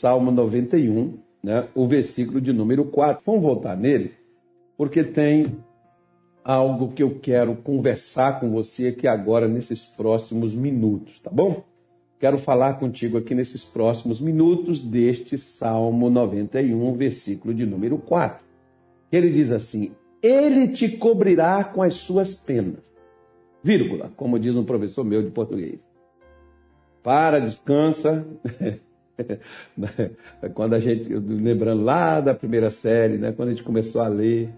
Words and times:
Salmo 0.00 0.30
91, 0.30 1.18
né, 1.42 1.68
o 1.74 1.86
versículo 1.86 2.40
de 2.40 2.52
número 2.54 2.86
4. 2.86 3.22
Vamos 3.24 3.42
voltar 3.42 3.76
nele, 3.76 4.12
porque 4.76 5.04
tem 5.04 5.44
algo 6.42 6.92
que 6.92 7.02
eu 7.02 7.18
quero 7.20 7.54
conversar 7.56 8.40
com 8.40 8.50
você 8.50 8.88
aqui 8.88 9.06
agora 9.06 9.46
nesses 9.46 9.84
próximos 9.84 10.54
minutos, 10.54 11.20
tá 11.20 11.30
bom? 11.30 11.64
Quero 12.18 12.38
falar 12.38 12.78
contigo 12.78 13.18
aqui 13.18 13.34
nesses 13.34 13.62
próximos 13.62 14.20
minutos 14.20 14.82
deste 14.82 15.36
Salmo 15.36 16.08
91, 16.08 16.94
versículo 16.94 17.52
de 17.52 17.66
número 17.66 17.98
4. 17.98 18.44
Ele 19.12 19.30
diz 19.30 19.52
assim: 19.52 19.92
Ele 20.22 20.68
te 20.68 20.96
cobrirá 20.96 21.62
com 21.64 21.82
as 21.82 21.94
suas 21.94 22.34
penas. 22.34 22.90
Vírgula, 23.62 24.10
como 24.16 24.38
diz 24.38 24.56
um 24.56 24.64
professor 24.64 25.04
meu 25.04 25.22
de 25.22 25.30
português. 25.30 25.78
Para, 27.02 27.38
descansa. 27.38 28.26
quando 30.54 30.74
a 30.74 30.80
gente, 30.80 31.12
lembrando 31.12 31.82
lá 31.82 32.20
da 32.20 32.34
primeira 32.34 32.70
série, 32.70 33.18
né, 33.18 33.32
quando 33.32 33.48
a 33.48 33.52
gente 33.52 33.62
começou 33.62 34.02
a 34.02 34.08
ler, 34.08 34.50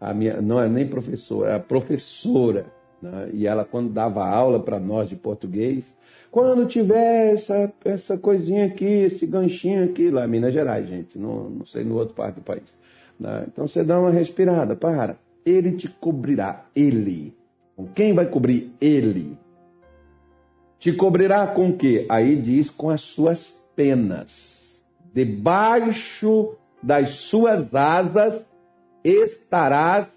a 0.00 0.14
minha, 0.14 0.40
não 0.40 0.60
é 0.60 0.68
nem 0.68 0.86
professora, 0.86 1.50
é 1.50 1.54
a 1.54 1.60
professora, 1.60 2.66
né, 3.00 3.30
e 3.32 3.46
ela 3.46 3.64
quando 3.64 3.92
dava 3.92 4.26
aula 4.26 4.60
para 4.60 4.78
nós 4.80 5.08
de 5.08 5.16
português, 5.16 5.84
quando 6.30 6.66
tiver 6.66 7.32
essa, 7.32 7.72
essa 7.84 8.16
coisinha 8.16 8.66
aqui, 8.66 8.84
esse 8.84 9.26
ganchinho 9.26 9.84
aqui, 9.84 10.10
lá 10.10 10.24
em 10.24 10.30
Minas 10.30 10.52
Gerais, 10.52 10.88
gente, 10.88 11.18
não, 11.18 11.50
não 11.50 11.66
sei 11.66 11.84
no 11.84 11.96
outro 11.96 12.14
parte 12.14 12.36
do 12.36 12.42
país. 12.42 12.78
Né, 13.18 13.46
então 13.48 13.66
você 13.66 13.82
dá 13.82 13.98
uma 13.98 14.10
respirada, 14.10 14.76
para, 14.76 15.16
ele 15.44 15.72
te 15.72 15.88
cobrirá, 15.88 16.66
ele. 16.74 17.34
Quem 17.94 18.12
vai 18.12 18.26
cobrir 18.26 18.72
ele? 18.80 19.38
Te 20.78 20.92
cobrirá 20.92 21.46
com 21.46 21.70
o 21.70 21.76
quê? 21.76 22.06
Aí 22.08 22.36
diz 22.36 22.70
com 22.70 22.88
as 22.88 23.02
suas 23.02 23.59
penas. 23.74 24.84
Debaixo 25.12 26.56
das 26.82 27.10
suas 27.10 27.74
asas 27.74 28.44
estarás 29.04 30.08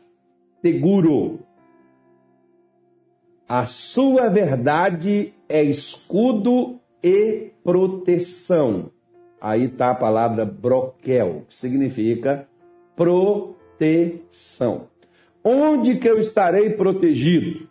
seguro. 0.62 1.40
A 3.48 3.66
sua 3.66 4.30
verdade 4.30 5.34
é 5.50 5.64
escudo 5.64 6.80
e 7.04 7.52
proteção. 7.64 8.92
Aí 9.40 9.66
está 9.66 9.92
a 9.92 9.96
palavra 9.96 10.46
broquel, 10.46 11.44
que 11.50 11.56
significa 11.56 12.48
proteção. 12.96 14.88
Onde 15.44 15.98
que 15.98 16.10
eu 16.10 16.18
estarei 16.20 16.70
protegido? 16.70 17.68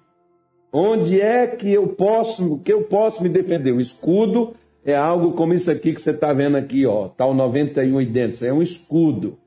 Onde 0.71 1.21
é 1.21 1.47
que 1.47 1.73
eu 1.73 1.89
posso, 1.89 2.59
que 2.59 2.73
eu 2.73 2.83
posso 2.85 3.23
me 3.23 3.29
defender? 3.29 3.73
O 3.73 3.81
escudo 3.81 4.55
é 4.85 4.97
algo 4.97 5.33
como 5.33 5.55
isso 5.55 5.71
aqui 5.71 5.93
que 5.93 6.01
você 6.01 6.11
está 6.11 6.33
vendo 6.33 6.57
aqui, 6.57 6.85
ó, 6.87 7.11
o 7.19 7.35
91 7.35 8.01
e 8.01 8.07
dentro, 8.07 8.45
é 8.45 8.53
um 8.53 8.63
escudo. 8.63 9.39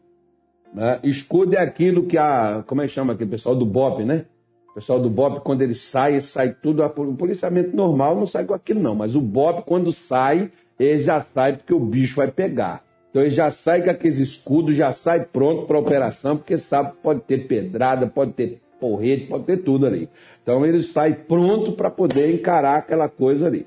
Né? 0.74 1.00
Escudo 1.04 1.56
é 1.56 1.60
aquilo 1.60 2.06
que 2.06 2.18
a, 2.18 2.64
como 2.66 2.82
é 2.82 2.88
que 2.88 2.94
chama 2.94 3.14
aqui, 3.14 3.24
o 3.24 3.28
pessoal 3.28 3.56
do 3.56 3.66
BOP, 3.66 4.04
né? 4.04 4.26
O 4.72 4.76
pessoal 4.76 5.00
do 5.00 5.10
BOP, 5.10 5.42
quando 5.42 5.62
ele 5.62 5.76
sai, 5.76 6.20
sai 6.22 6.54
tudo, 6.54 6.84
o 6.84 7.16
policiamento 7.16 7.76
normal 7.76 8.16
não 8.16 8.26
sai 8.26 8.46
com 8.46 8.54
aquilo 8.54 8.82
não, 8.82 8.96
mas 8.96 9.16
o 9.16 9.22
BOP, 9.22 9.66
quando 9.66 9.92
sai, 9.92 10.52
ele 10.80 11.02
já 11.02 11.20
sai 11.20 11.58
porque 11.58 11.74
o 11.74 11.80
bicho 11.80 12.16
vai 12.16 12.30
pegar. 12.30 12.84
Então 13.10 13.22
ele 13.22 13.32
já 13.32 13.50
sai 13.52 13.82
com 13.82 13.90
aqueles 13.90 14.18
escudos, 14.18 14.76
já 14.76 14.92
sai 14.92 15.26
pronto 15.26 15.66
para 15.66 15.80
operação, 15.80 16.36
porque 16.36 16.58
sabe 16.58 16.92
que 16.92 16.98
pode 16.98 17.22
ter 17.22 17.48
pedrada, 17.48 18.08
pode 18.08 18.34
ter 18.34 18.62
porrete, 18.80 19.28
pode 19.28 19.46
ter 19.46 19.58
tudo 19.58 19.86
ali. 19.86 20.10
Então 20.44 20.66
ele 20.66 20.82
sai 20.82 21.14
pronto 21.14 21.72
para 21.72 21.90
poder 21.90 22.34
encarar 22.34 22.78
aquela 22.78 23.08
coisa 23.08 23.48
ali 23.48 23.66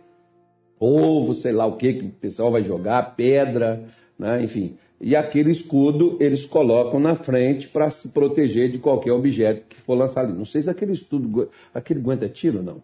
ovo, 0.78 1.34
sei 1.34 1.52
lá 1.52 1.66
o 1.66 1.76
que 1.76 1.94
que 1.94 2.04
o 2.06 2.10
pessoal 2.10 2.50
vai 2.50 2.62
jogar, 2.62 3.16
pedra, 3.16 3.84
né? 4.18 4.42
enfim. 4.42 4.76
E 5.00 5.14
aquele 5.14 5.50
escudo 5.50 6.16
eles 6.18 6.44
colocam 6.44 6.98
na 6.98 7.14
frente 7.14 7.68
para 7.68 7.88
se 7.90 8.08
proteger 8.08 8.70
de 8.70 8.78
qualquer 8.78 9.12
objeto 9.12 9.66
que 9.68 9.80
for 9.80 9.94
lançado 9.94 10.28
ali. 10.28 10.38
Não 10.38 10.44
sei 10.44 10.62
se 10.62 10.70
aquele 10.70 10.92
estudo, 10.92 11.48
aquele 11.72 12.00
aguenta 12.00 12.28
tiro 12.28 12.62
não. 12.62 12.82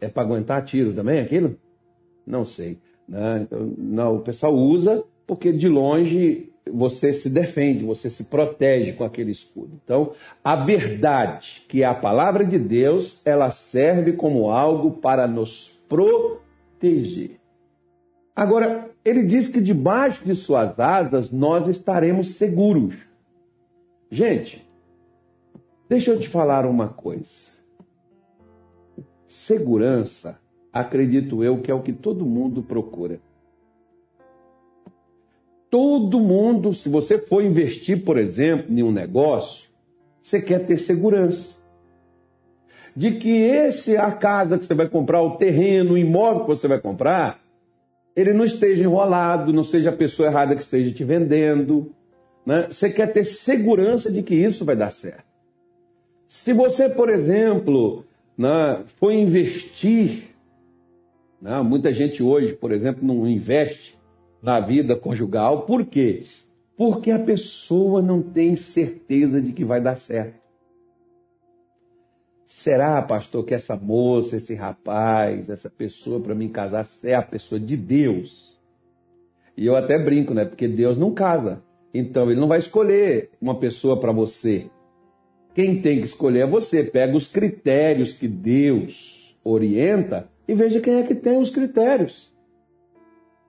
É 0.00 0.08
para 0.08 0.22
aguentar 0.22 0.64
tiro 0.64 0.92
também 0.92 1.18
aquilo? 1.18 1.56
Não 2.26 2.44
sei. 2.44 2.78
Né? 3.08 3.40
Então, 3.42 3.72
não, 3.76 4.16
o 4.16 4.20
pessoal 4.20 4.54
usa 4.54 5.02
porque 5.26 5.52
de 5.52 5.68
longe 5.68 6.52
você 6.70 7.14
se 7.14 7.30
defende, 7.30 7.84
você 7.84 8.10
se 8.10 8.24
protege 8.24 8.92
com 8.92 9.02
aquele 9.02 9.30
escudo. 9.30 9.80
Então, 9.82 10.12
a 10.44 10.54
verdade, 10.54 11.64
que 11.66 11.82
é 11.82 11.86
a 11.86 11.94
palavra 11.94 12.44
de 12.44 12.58
Deus, 12.58 13.22
ela 13.24 13.50
serve 13.50 14.12
como 14.12 14.50
algo 14.50 14.90
para 14.90 15.26
nos 15.26 15.70
proteger 15.88 16.47
proteger. 16.78 17.40
Agora, 18.34 18.90
ele 19.04 19.24
diz 19.24 19.48
que 19.48 19.60
debaixo 19.60 20.24
de 20.24 20.34
suas 20.36 20.78
asas 20.78 21.30
nós 21.30 21.66
estaremos 21.66 22.34
seguros. 22.34 22.96
Gente, 24.10 24.66
deixa 25.88 26.12
eu 26.12 26.20
te 26.20 26.28
falar 26.28 26.64
uma 26.64 26.88
coisa. 26.88 27.48
Segurança, 29.26 30.40
acredito 30.72 31.42
eu, 31.42 31.60
que 31.60 31.70
é 31.70 31.74
o 31.74 31.82
que 31.82 31.92
todo 31.92 32.24
mundo 32.24 32.62
procura. 32.62 33.20
Todo 35.68 36.20
mundo, 36.20 36.72
se 36.72 36.88
você 36.88 37.18
for 37.18 37.44
investir, 37.44 38.02
por 38.04 38.16
exemplo, 38.16 38.72
em 38.72 38.82
um 38.82 38.90
negócio, 38.90 39.68
você 40.22 40.40
quer 40.40 40.64
ter 40.64 40.78
segurança 40.78 41.57
de 42.98 43.12
que 43.12 43.30
esse 43.30 43.96
a 43.96 44.10
casa 44.10 44.58
que 44.58 44.66
você 44.66 44.74
vai 44.74 44.88
comprar, 44.88 45.22
o 45.22 45.36
terreno, 45.36 45.92
o 45.92 45.98
imóvel 45.98 46.40
que 46.40 46.48
você 46.48 46.66
vai 46.66 46.80
comprar, 46.80 47.38
ele 48.16 48.32
não 48.32 48.44
esteja 48.44 48.82
enrolado, 48.82 49.52
não 49.52 49.62
seja 49.62 49.90
a 49.90 49.96
pessoa 49.96 50.28
errada 50.28 50.56
que 50.56 50.62
esteja 50.62 50.92
te 50.92 51.04
vendendo. 51.04 51.92
Né? 52.44 52.66
Você 52.68 52.90
quer 52.90 53.12
ter 53.12 53.24
segurança 53.24 54.10
de 54.10 54.20
que 54.20 54.34
isso 54.34 54.64
vai 54.64 54.74
dar 54.74 54.90
certo. 54.90 55.22
Se 56.26 56.52
você, 56.52 56.88
por 56.88 57.08
exemplo, 57.08 58.04
né, 58.36 58.82
for 58.96 59.12
investir, 59.12 60.34
né, 61.40 61.62
muita 61.62 61.92
gente 61.92 62.20
hoje, 62.20 62.52
por 62.52 62.72
exemplo, 62.72 63.06
não 63.06 63.28
investe 63.28 63.96
na 64.42 64.58
vida 64.58 64.96
conjugal, 64.96 65.62
por 65.62 65.86
quê? 65.86 66.24
Porque 66.76 67.12
a 67.12 67.18
pessoa 67.20 68.02
não 68.02 68.20
tem 68.20 68.56
certeza 68.56 69.40
de 69.40 69.52
que 69.52 69.64
vai 69.64 69.80
dar 69.80 69.96
certo. 69.96 70.47
Será, 72.50 73.02
pastor, 73.02 73.44
que 73.44 73.52
essa 73.52 73.76
moça, 73.76 74.38
esse 74.38 74.54
rapaz, 74.54 75.50
essa 75.50 75.68
pessoa 75.68 76.18
para 76.18 76.34
mim 76.34 76.48
casar 76.48 76.82
é 77.04 77.14
a 77.14 77.20
pessoa 77.20 77.60
de 77.60 77.76
Deus? 77.76 78.58
E 79.54 79.66
eu 79.66 79.76
até 79.76 79.98
brinco, 79.98 80.32
né? 80.32 80.46
Porque 80.46 80.66
Deus 80.66 80.96
não 80.96 81.12
casa. 81.12 81.62
Então 81.92 82.30
ele 82.30 82.40
não 82.40 82.48
vai 82.48 82.58
escolher 82.58 83.28
uma 83.38 83.58
pessoa 83.58 84.00
para 84.00 84.12
você. 84.12 84.64
Quem 85.54 85.82
tem 85.82 85.98
que 85.98 86.06
escolher 86.06 86.40
é 86.40 86.46
você. 86.46 86.82
Pega 86.82 87.14
os 87.14 87.28
critérios 87.30 88.14
que 88.14 88.26
Deus 88.26 89.36
orienta 89.44 90.26
e 90.48 90.54
veja 90.54 90.80
quem 90.80 90.94
é 90.94 91.02
que 91.02 91.14
tem 91.14 91.36
os 91.36 91.50
critérios. 91.50 92.32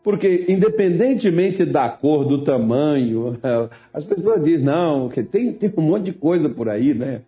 Porque, 0.04 0.46
independentemente 0.50 1.64
da 1.64 1.88
cor, 1.88 2.26
do 2.26 2.44
tamanho, 2.44 3.38
as 3.94 4.04
pessoas 4.04 4.44
dizem, 4.44 4.66
não, 4.66 5.08
que 5.08 5.24
tem, 5.24 5.54
tem 5.54 5.72
um 5.78 5.84
monte 5.84 6.06
de 6.06 6.14
coisa 6.14 6.50
por 6.50 6.68
aí, 6.68 6.94
né? 6.94 7.22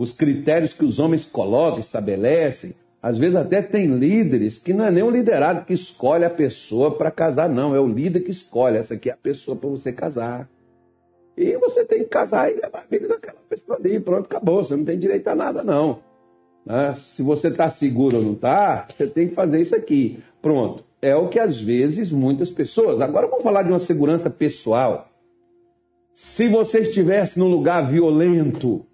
Os 0.00 0.12
critérios 0.12 0.72
que 0.72 0.82
os 0.82 0.98
homens 0.98 1.26
colocam, 1.26 1.78
estabelecem. 1.78 2.74
Às 3.02 3.18
vezes 3.18 3.36
até 3.36 3.60
tem 3.60 3.86
líderes 3.86 4.58
que 4.58 4.72
não 4.72 4.86
é 4.86 4.90
nem 4.90 5.02
o 5.02 5.10
liderado 5.10 5.66
que 5.66 5.74
escolhe 5.74 6.24
a 6.24 6.30
pessoa 6.30 6.96
para 6.96 7.10
casar, 7.10 7.50
não. 7.50 7.74
É 7.74 7.80
o 7.80 7.86
líder 7.86 8.20
que 8.20 8.30
escolhe. 8.30 8.78
Essa 8.78 8.94
aqui 8.94 9.10
é 9.10 9.12
a 9.12 9.16
pessoa 9.16 9.54
para 9.54 9.68
você 9.68 9.92
casar. 9.92 10.48
E 11.36 11.54
você 11.58 11.84
tem 11.84 11.98
que 11.98 12.06
casar 12.06 12.50
e 12.50 12.54
levar 12.54 12.78
a 12.78 12.90
vida 12.90 13.08
daquela 13.08 13.36
pessoa 13.46 13.76
ali. 13.76 14.00
Pronto, 14.00 14.24
acabou. 14.24 14.64
Você 14.64 14.74
não 14.74 14.86
tem 14.86 14.98
direito 14.98 15.28
a 15.28 15.34
nada, 15.34 15.62
não. 15.62 15.98
Né? 16.64 16.94
Se 16.94 17.22
você 17.22 17.48
está 17.48 17.68
seguro 17.68 18.16
ou 18.16 18.22
não 18.22 18.32
está, 18.32 18.86
você 18.96 19.06
tem 19.06 19.28
que 19.28 19.34
fazer 19.34 19.60
isso 19.60 19.76
aqui. 19.76 20.18
Pronto. 20.40 20.82
É 21.02 21.14
o 21.14 21.28
que 21.28 21.38
às 21.38 21.60
vezes 21.60 22.10
muitas 22.10 22.48
pessoas. 22.48 23.02
Agora 23.02 23.26
vamos 23.26 23.42
falar 23.42 23.64
de 23.64 23.68
uma 23.68 23.78
segurança 23.78 24.30
pessoal. 24.30 25.10
Se 26.14 26.48
você 26.48 26.80
estivesse 26.80 27.38
num 27.38 27.48
lugar 27.48 27.90
violento, 27.90 28.86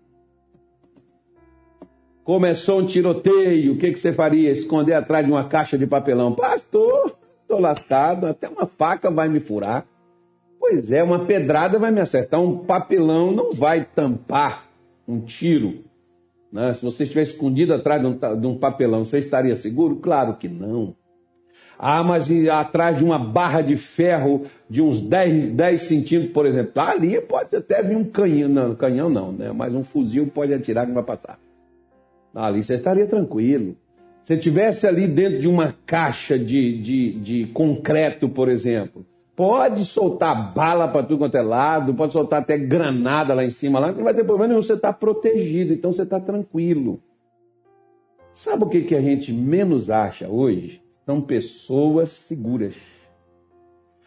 Começou 2.27 2.81
um 2.81 2.87
tiroteio, 2.87 3.75
o 3.75 3.79
que, 3.79 3.93
que 3.93 4.01
você 4.01 4.13
faria? 4.13 4.51
Esconder 4.51 4.95
atrás 4.95 5.25
de 5.25 5.31
uma 5.31 5.45
caixa 5.45 5.79
de 5.79 5.87
papelão? 5.87 6.35
Pastor, 6.35 7.17
estou 7.41 7.61
lascado, 7.61 8.27
até 8.27 8.49
uma 8.49 8.67
faca 8.67 9.09
vai 9.09 9.29
me 9.29 9.39
furar. 9.39 9.87
Pois 10.59 10.91
é, 10.91 11.05
uma 11.05 11.25
pedrada 11.25 11.79
vai 11.79 11.93
me 11.93 12.01
acertar, 12.01 12.41
um 12.41 12.59
papelão 12.59 13.31
não 13.31 13.53
vai 13.53 13.85
tampar 13.85 14.67
um 15.07 15.21
tiro. 15.21 15.85
Né? 16.51 16.73
Se 16.73 16.85
você 16.85 17.05
estiver 17.05 17.23
escondido 17.23 17.73
atrás 17.73 18.03
de 18.03 18.09
um, 18.09 18.41
de 18.41 18.47
um 18.49 18.59
papelão, 18.59 19.05
você 19.05 19.21
estaria 19.21 19.55
seguro? 19.55 19.95
Claro 19.95 20.35
que 20.35 20.49
não. 20.49 20.97
Ah, 21.79 22.03
mas 22.03 22.29
atrás 22.49 22.99
de 22.99 23.05
uma 23.05 23.21
barra 23.21 23.61
de 23.61 23.77
ferro 23.77 24.47
de 24.69 24.83
uns 24.83 25.01
10, 25.01 25.53
10 25.53 25.81
centímetros, 25.81 26.33
por 26.33 26.45
exemplo, 26.45 26.73
ali 26.75 27.21
pode 27.21 27.55
até 27.55 27.85
vir 27.85 27.97
um 27.97 28.05
canhão, 28.05 28.49
não, 28.49 28.75
canhão 28.75 29.09
não, 29.09 29.31
né? 29.31 29.53
mas 29.53 29.73
um 29.73 29.85
fuzil 29.85 30.27
pode 30.27 30.53
atirar 30.53 30.89
que 30.89 30.93
vai 30.93 31.05
passar. 31.05 31.46
Ali 32.37 32.63
você 32.63 32.75
estaria 32.75 33.07
tranquilo. 33.07 33.77
Se 34.23 34.37
tivesse 34.37 34.87
ali 34.87 35.09
dentro 35.09 35.41
de 35.41 35.49
uma 35.49 35.75
caixa 35.87 36.39
de, 36.39 36.81
de, 36.81 37.13
de 37.21 37.47
concreto, 37.47 38.29
por 38.29 38.49
exemplo, 38.49 39.07
Pode 39.37 39.85
soltar 39.85 40.55
bala 40.55 40.89
para 40.89 41.03
tudo 41.03 41.19
quanto 41.19 41.37
é 41.37 41.43
lado, 41.43 41.93
pode 41.93 42.15
soltar 42.15 42.41
até 42.41 42.57
granada 42.57 43.35
lá 43.35 43.45
em 43.45 43.51
cima, 43.51 43.79
lá, 43.79 43.93
não 43.93 44.03
vai 44.03 44.15
ter 44.15 44.25
problema 44.25 44.49
nenhum, 44.49 44.63
você 44.63 44.73
está 44.73 44.91
protegido, 44.95 45.75
então 45.75 45.93
você 45.93 46.05
está 46.05 46.19
tranquilo. 46.19 47.03
Sabe 48.33 48.65
o 48.65 48.69
que, 48.69 48.81
que 48.81 48.95
a 48.95 49.01
gente 49.03 49.35
menos 49.35 49.91
acha 49.91 50.27
hoje? 50.27 50.81
São 51.05 51.21
pessoas 51.21 52.09
seguras. 52.09 52.75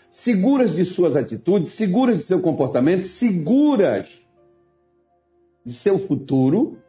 Seguras 0.10 0.76
de 0.76 0.84
suas 0.84 1.16
atitudes, 1.16 1.74
seguras 1.74 2.18
de 2.18 2.24
seu 2.24 2.40
comportamento, 2.42 3.04
seguras 3.04 4.08
de 5.64 5.74
seu 5.74 6.00
futuro. 6.00 6.80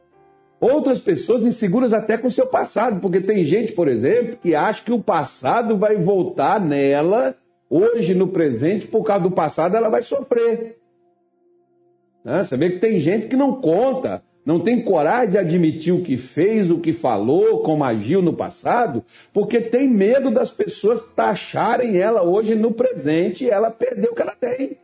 Outras 0.60 1.00
pessoas 1.00 1.42
inseguras 1.42 1.94
até 1.94 2.18
com 2.18 2.26
o 2.26 2.30
seu 2.30 2.46
passado, 2.46 3.00
porque 3.00 3.20
tem 3.20 3.44
gente, 3.46 3.72
por 3.72 3.88
exemplo, 3.88 4.36
que 4.36 4.54
acha 4.54 4.84
que 4.84 4.92
o 4.92 5.02
passado 5.02 5.78
vai 5.78 5.96
voltar 5.96 6.60
nela 6.60 7.34
hoje 7.70 8.14
no 8.14 8.28
presente, 8.28 8.86
por 8.86 9.02
causa 9.02 9.22
do 9.22 9.30
passado, 9.30 9.74
ela 9.74 9.88
vai 9.88 10.02
sofrer. 10.02 10.76
Né? 12.22 12.44
Você 12.44 12.58
vê 12.58 12.70
que 12.70 12.78
tem 12.78 13.00
gente 13.00 13.26
que 13.26 13.36
não 13.36 13.60
conta, 13.60 14.22
não 14.44 14.60
tem 14.60 14.82
coragem 14.82 15.30
de 15.30 15.38
admitir 15.38 15.94
o 15.94 16.02
que 16.02 16.18
fez, 16.18 16.70
o 16.70 16.78
que 16.78 16.92
falou, 16.92 17.62
como 17.62 17.82
agiu 17.82 18.20
no 18.20 18.34
passado, 18.34 19.02
porque 19.32 19.62
tem 19.62 19.88
medo 19.88 20.30
das 20.30 20.50
pessoas 20.50 21.06
taxarem 21.14 21.96
ela 21.96 22.22
hoje 22.22 22.54
no 22.54 22.72
presente 22.72 23.44
e 23.44 23.50
ela 23.50 23.70
perdeu 23.70 24.12
o 24.12 24.14
que 24.14 24.22
ela 24.22 24.34
tem. 24.34 24.76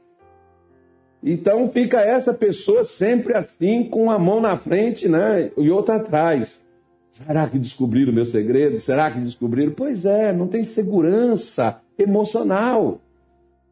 Então 1.28 1.68
fica 1.68 2.00
essa 2.00 2.32
pessoa 2.32 2.84
sempre 2.84 3.34
assim, 3.34 3.82
com 3.82 4.12
a 4.12 4.16
mão 4.16 4.40
na 4.40 4.56
frente 4.56 5.08
né, 5.08 5.50
e 5.56 5.68
outra 5.72 5.96
atrás. 5.96 6.64
Será 7.10 7.48
que 7.48 7.58
descobriram 7.58 8.12
o 8.12 8.14
meu 8.14 8.24
segredo? 8.24 8.78
Será 8.78 9.10
que 9.10 9.18
descobriram? 9.18 9.72
Pois 9.72 10.06
é, 10.06 10.32
não 10.32 10.46
tem 10.46 10.62
segurança 10.62 11.80
emocional. 11.98 13.00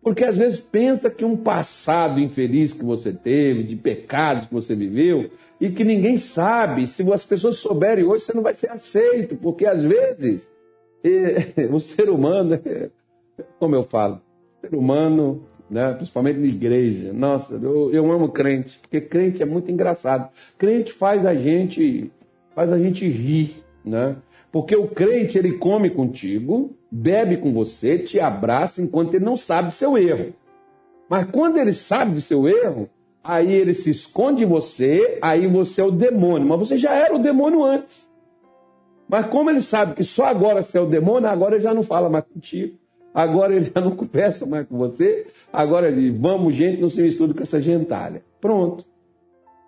Porque 0.02 0.24
às 0.24 0.36
vezes 0.36 0.58
pensa 0.58 1.08
que 1.08 1.24
um 1.24 1.36
passado 1.36 2.18
infeliz 2.18 2.72
que 2.72 2.84
você 2.84 3.12
teve, 3.12 3.62
de 3.62 3.76
pecados 3.76 4.48
que 4.48 4.54
você 4.54 4.74
viveu, 4.74 5.30
e 5.60 5.70
que 5.70 5.84
ninguém 5.84 6.16
sabe, 6.16 6.88
se 6.88 7.08
as 7.12 7.24
pessoas 7.24 7.58
souberem 7.58 8.04
hoje, 8.04 8.24
você 8.24 8.34
não 8.34 8.42
vai 8.42 8.54
ser 8.54 8.70
aceito, 8.70 9.36
porque 9.36 9.64
às 9.64 9.80
vezes 9.80 10.50
o 11.70 11.78
ser 11.78 12.10
humano, 12.10 12.60
como 13.60 13.76
eu 13.76 13.84
falo, 13.84 14.20
o 14.58 14.66
ser 14.66 14.74
humano, 14.74 15.46
né, 15.70 15.92
principalmente 15.94 16.38
na 16.38 16.46
igreja, 16.46 17.12
nossa, 17.12 17.56
eu, 17.56 17.92
eu 17.92 18.12
amo 18.12 18.28
crente, 18.28 18.78
porque 18.80 19.00
crente 19.00 19.42
é 19.42 19.46
muito 19.46 19.70
engraçado. 19.70 20.28
Crente 20.58 20.92
faz 20.92 21.24
a 21.24 21.34
gente, 21.34 22.10
faz 22.54 22.72
a 22.72 22.78
gente 22.78 23.06
rir, 23.08 23.62
né? 23.84 24.16
Porque 24.52 24.76
o 24.76 24.86
crente, 24.86 25.36
ele 25.36 25.58
come 25.58 25.90
contigo, 25.90 26.76
bebe 26.90 27.38
com 27.38 27.52
você, 27.52 27.98
te 27.98 28.20
abraça 28.20 28.80
enquanto 28.80 29.14
ele 29.14 29.24
não 29.24 29.36
sabe 29.36 29.70
do 29.70 29.74
seu 29.74 29.98
erro. 29.98 30.32
Mas 31.08 31.28
quando 31.30 31.58
ele 31.58 31.72
sabe 31.72 32.14
do 32.14 32.20
seu 32.20 32.46
erro, 32.46 32.88
aí 33.22 33.52
ele 33.52 33.74
se 33.74 33.90
esconde 33.90 34.44
em 34.44 34.46
você, 34.46 35.18
aí 35.20 35.48
você 35.48 35.80
é 35.80 35.84
o 35.84 35.90
demônio. 35.90 36.46
Mas 36.46 36.60
você 36.60 36.78
já 36.78 36.94
era 36.94 37.16
o 37.16 37.18
demônio 37.18 37.64
antes. 37.64 38.08
Mas 39.08 39.26
como 39.26 39.50
ele 39.50 39.60
sabe 39.60 39.94
que 39.94 40.04
só 40.04 40.26
agora 40.26 40.62
você 40.62 40.78
é 40.78 40.80
o 40.80 40.86
demônio, 40.86 41.28
agora 41.28 41.56
ele 41.56 41.64
já 41.64 41.74
não 41.74 41.82
fala 41.82 42.08
mais 42.08 42.24
contigo. 42.24 42.78
Agora 43.14 43.54
ele 43.54 43.70
já 43.72 43.80
não 43.80 43.94
conversa 43.96 44.44
mais 44.44 44.66
com 44.66 44.76
você. 44.76 45.26
Agora 45.52 45.88
ele 45.88 46.10
vamos 46.10 46.54
gente, 46.54 46.80
não 46.80 46.90
se 46.90 47.00
mistura 47.00 47.32
com 47.32 47.42
essa 47.42 47.62
gentalha. 47.62 48.22
Pronto. 48.40 48.84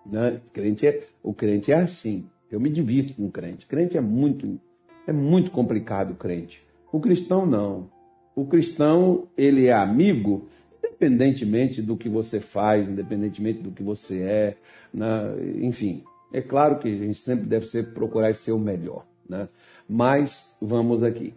Né? 0.05 0.41
O, 0.45 0.51
crente 0.51 0.85
é, 0.85 1.03
o 1.23 1.33
crente 1.33 1.71
é 1.71 1.75
assim. 1.75 2.27
Eu 2.51 2.59
me 2.59 2.69
divirto 2.69 3.13
com 3.13 3.25
o 3.25 3.31
crente. 3.31 3.65
O 3.65 3.69
crente 3.69 3.97
é 3.97 4.01
muito 4.01 4.59
é 5.07 5.13
muito 5.13 5.49
complicado 5.51 6.11
o 6.11 6.15
crente. 6.15 6.61
O 6.91 6.99
cristão 6.99 7.45
não. 7.45 7.89
O 8.35 8.45
cristão, 8.45 9.27
ele 9.37 9.67
é 9.67 9.73
amigo, 9.73 10.47
independentemente 10.83 11.81
do 11.81 11.95
que 11.95 12.09
você 12.09 12.39
faz, 12.39 12.87
independentemente 12.87 13.61
do 13.61 13.71
que 13.71 13.81
você 13.81 14.21
é, 14.21 14.57
né? 14.93 15.33
enfim. 15.61 16.03
É 16.31 16.41
claro 16.41 16.77
que 16.77 16.89
a 16.89 16.97
gente 16.97 17.19
sempre 17.19 17.45
deve 17.45 17.67
ser, 17.67 17.93
procurar 17.93 18.35
ser 18.35 18.51
o 18.51 18.59
melhor, 18.59 19.05
né? 19.27 19.47
Mas 19.87 20.55
vamos 20.61 21.01
aqui. 21.01 21.33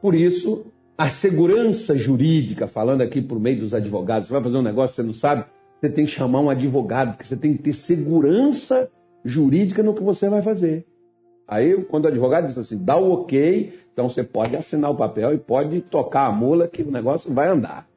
Por 0.00 0.14
isso, 0.14 0.64
a 1.00 1.08
segurança 1.08 1.96
jurídica, 1.96 2.68
falando 2.68 3.00
aqui 3.00 3.22
por 3.22 3.40
meio 3.40 3.60
dos 3.60 3.72
advogados, 3.72 4.28
você 4.28 4.34
vai 4.34 4.42
fazer 4.42 4.58
um 4.58 4.62
negócio, 4.62 4.96
você 4.96 5.02
não 5.02 5.14
sabe, 5.14 5.46
você 5.80 5.88
tem 5.88 6.04
que 6.04 6.10
chamar 6.10 6.40
um 6.40 6.50
advogado, 6.50 7.12
porque 7.12 7.24
você 7.24 7.38
tem 7.38 7.56
que 7.56 7.62
ter 7.62 7.72
segurança 7.72 8.86
jurídica 9.24 9.82
no 9.82 9.94
que 9.94 10.02
você 10.02 10.28
vai 10.28 10.42
fazer. 10.42 10.86
Aí, 11.48 11.84
quando 11.84 12.04
o 12.04 12.08
advogado 12.08 12.48
diz 12.48 12.58
assim, 12.58 12.76
dá 12.76 12.98
o 12.98 13.12
ok, 13.12 13.72
então 13.90 14.10
você 14.10 14.22
pode 14.22 14.54
assinar 14.54 14.90
o 14.90 14.94
papel 14.94 15.32
e 15.32 15.38
pode 15.38 15.80
tocar 15.80 16.26
a 16.26 16.32
mula 16.32 16.68
que 16.68 16.82
o 16.82 16.90
negócio 16.90 17.32
vai 17.32 17.48
andar. 17.48 17.88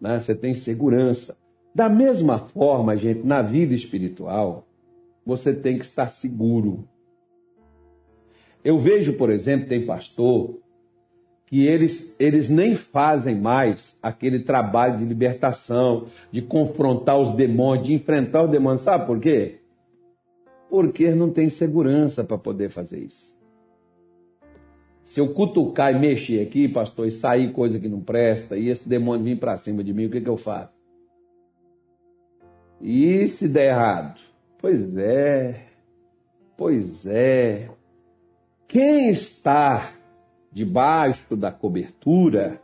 Né? 0.00 0.20
Você 0.20 0.32
tem 0.32 0.54
segurança. 0.54 1.36
Da 1.74 1.88
mesma 1.88 2.38
forma, 2.38 2.96
gente, 2.96 3.26
na 3.26 3.42
vida 3.42 3.74
espiritual, 3.74 4.68
você 5.26 5.52
tem 5.52 5.78
que 5.78 5.84
estar 5.84 6.06
seguro. 6.06 6.88
Eu 8.64 8.78
vejo, 8.78 9.14
por 9.14 9.30
exemplo, 9.30 9.68
tem 9.68 9.84
pastor 9.84 10.62
que 11.52 11.66
eles, 11.66 12.16
eles 12.18 12.48
nem 12.48 12.74
fazem 12.74 13.38
mais 13.38 13.98
aquele 14.02 14.40
trabalho 14.40 14.96
de 14.96 15.04
libertação, 15.04 16.06
de 16.30 16.40
confrontar 16.40 17.20
os 17.20 17.36
demônios, 17.36 17.86
de 17.86 17.92
enfrentar 17.92 18.44
os 18.44 18.50
demônios. 18.50 18.80
Sabe 18.80 19.04
por 19.04 19.20
quê? 19.20 19.58
porque 20.72 21.14
não 21.14 21.30
tem 21.30 21.50
segurança 21.50 22.24
para 22.24 22.38
poder 22.38 22.70
fazer 22.70 23.00
isso. 23.00 23.30
Se 25.02 25.20
eu 25.20 25.34
cutucar 25.34 25.94
e 25.94 25.98
mexer 25.98 26.40
aqui, 26.40 26.66
pastor, 26.66 27.06
e 27.06 27.10
sair 27.10 27.52
coisa 27.52 27.78
que 27.78 27.90
não 27.90 28.00
presta, 28.00 28.56
e 28.56 28.70
esse 28.70 28.88
demônio 28.88 29.22
vir 29.22 29.38
para 29.38 29.58
cima 29.58 29.84
de 29.84 29.92
mim, 29.92 30.06
o 30.06 30.10
que, 30.10 30.22
que 30.22 30.30
eu 30.30 30.38
faço? 30.38 30.72
E 32.80 33.28
se 33.28 33.50
der 33.50 33.68
errado? 33.72 34.18
Pois 34.58 34.96
é, 34.96 35.66
pois 36.56 37.04
é. 37.04 37.68
Quem 38.66 39.10
está 39.10 39.92
debaixo 40.52 41.36
da 41.36 41.50
cobertura 41.50 42.60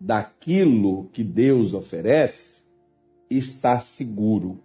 daquilo 0.00 1.08
que 1.12 1.22
Deus 1.22 1.74
oferece 1.74 2.62
está 3.28 3.78
seguro. 3.78 4.58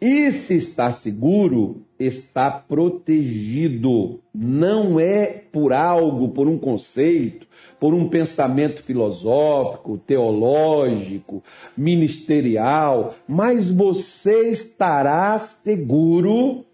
E 0.00 0.30
se 0.30 0.56
está 0.56 0.92
seguro, 0.92 1.82
está 1.98 2.50
protegido. 2.50 4.20
Não 4.32 4.98
é 4.98 5.26
por 5.26 5.74
algo, 5.74 6.30
por 6.30 6.48
um 6.48 6.58
conceito, 6.58 7.46
por 7.78 7.92
um 7.92 8.08
pensamento 8.08 8.82
filosófico, 8.82 9.98
teológico, 9.98 11.42
ministerial, 11.76 13.14
mas 13.28 13.70
você 13.70 14.48
estará 14.48 15.38
seguro 15.38 16.64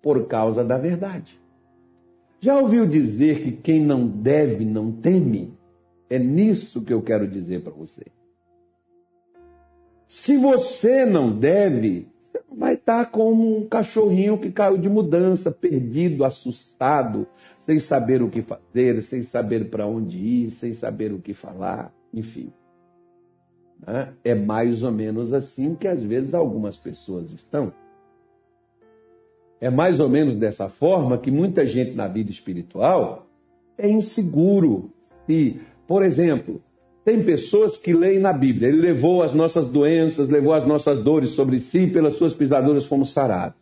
por 0.00 0.28
causa 0.28 0.62
da 0.62 0.78
verdade. 0.78 1.40
Já 2.40 2.58
ouviu 2.58 2.86
dizer 2.86 3.42
que 3.42 3.52
quem 3.52 3.84
não 3.84 4.06
deve 4.06 4.64
não 4.64 4.90
teme? 4.90 5.52
É 6.08 6.18
nisso 6.18 6.82
que 6.82 6.92
eu 6.92 7.02
quero 7.02 7.28
dizer 7.28 7.62
para 7.62 7.72
você. 7.72 8.06
Se 10.08 10.36
você 10.36 11.04
não 11.04 11.30
deve, 11.38 12.08
vai 12.50 12.74
estar 12.74 13.10
como 13.10 13.58
um 13.58 13.68
cachorrinho 13.68 14.38
que 14.38 14.50
caiu 14.50 14.76
de 14.76 14.88
mudança, 14.88 15.52
perdido, 15.52 16.24
assustado, 16.24 17.26
sem 17.58 17.78
saber 17.78 18.22
o 18.22 18.30
que 18.30 18.42
fazer, 18.42 19.02
sem 19.02 19.22
saber 19.22 19.70
para 19.70 19.86
onde 19.86 20.18
ir, 20.18 20.50
sem 20.50 20.72
saber 20.72 21.12
o 21.12 21.20
que 21.20 21.32
falar, 21.32 21.94
enfim. 22.12 22.50
Né? 23.86 24.12
É 24.24 24.34
mais 24.34 24.82
ou 24.82 24.90
menos 24.90 25.32
assim 25.32 25.74
que 25.74 25.86
às 25.86 26.02
vezes 26.02 26.34
algumas 26.34 26.76
pessoas 26.76 27.30
estão. 27.32 27.72
É 29.60 29.68
mais 29.68 30.00
ou 30.00 30.08
menos 30.08 30.36
dessa 30.36 30.68
forma 30.68 31.18
que 31.18 31.30
muita 31.30 31.66
gente 31.66 31.94
na 31.94 32.08
vida 32.08 32.30
espiritual 32.30 33.26
é 33.76 33.88
inseguro. 33.90 34.90
Se, 35.26 35.60
por 35.86 36.02
exemplo, 36.02 36.62
tem 37.04 37.22
pessoas 37.22 37.76
que 37.76 37.92
leem 37.92 38.18
na 38.18 38.32
Bíblia, 38.32 38.68
ele 38.68 38.80
levou 38.80 39.22
as 39.22 39.34
nossas 39.34 39.68
doenças, 39.68 40.28
levou 40.28 40.54
as 40.54 40.66
nossas 40.66 41.00
dores 41.02 41.30
sobre 41.30 41.58
si, 41.58 41.86
pelas 41.86 42.14
suas 42.14 42.32
pisaduras 42.32 42.86
fomos 42.86 43.12
sarados. 43.12 43.58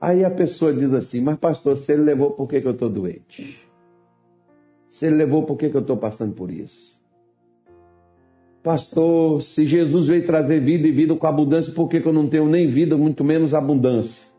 Aí 0.00 0.24
a 0.24 0.30
pessoa 0.30 0.72
diz 0.72 0.92
assim, 0.94 1.20
mas 1.20 1.38
pastor, 1.38 1.76
se 1.76 1.92
ele 1.92 2.02
levou, 2.02 2.30
por 2.30 2.48
que, 2.48 2.60
que 2.60 2.66
eu 2.66 2.72
estou 2.72 2.88
doente? 2.88 3.60
Se 4.88 5.06
ele 5.06 5.16
levou, 5.16 5.42
por 5.42 5.56
que, 5.58 5.68
que 5.68 5.76
eu 5.76 5.82
estou 5.82 5.98
passando 5.98 6.34
por 6.34 6.50
isso? 6.50 6.98
Pastor, 8.62 9.42
se 9.42 9.66
Jesus 9.66 10.08
veio 10.08 10.24
trazer 10.24 10.60
vida 10.60 10.86
e 10.86 10.92
vida 10.92 11.14
com 11.14 11.26
abundância, 11.26 11.72
por 11.74 11.88
que, 11.88 12.00
que 12.00 12.06
eu 12.06 12.12
não 12.12 12.28
tenho 12.28 12.46
nem 12.46 12.66
vida, 12.66 12.96
muito 12.96 13.22
menos 13.22 13.54
abundância? 13.54 14.29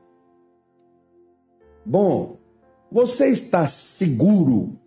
Bom, 1.86 2.38
você 2.92 3.30
está 3.30 3.68
seguro, 3.68 4.78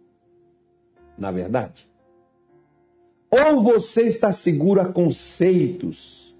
na 1.18 1.30
verdade? 1.30 1.88
Ou 3.30 3.60
você 3.60 4.02
está 4.02 4.32
seguro 4.32 4.80
a 4.80 4.92
conceitos 4.92 6.34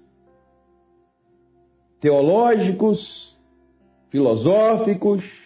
teológicos, 1.99 3.37
filosóficos, 4.09 5.45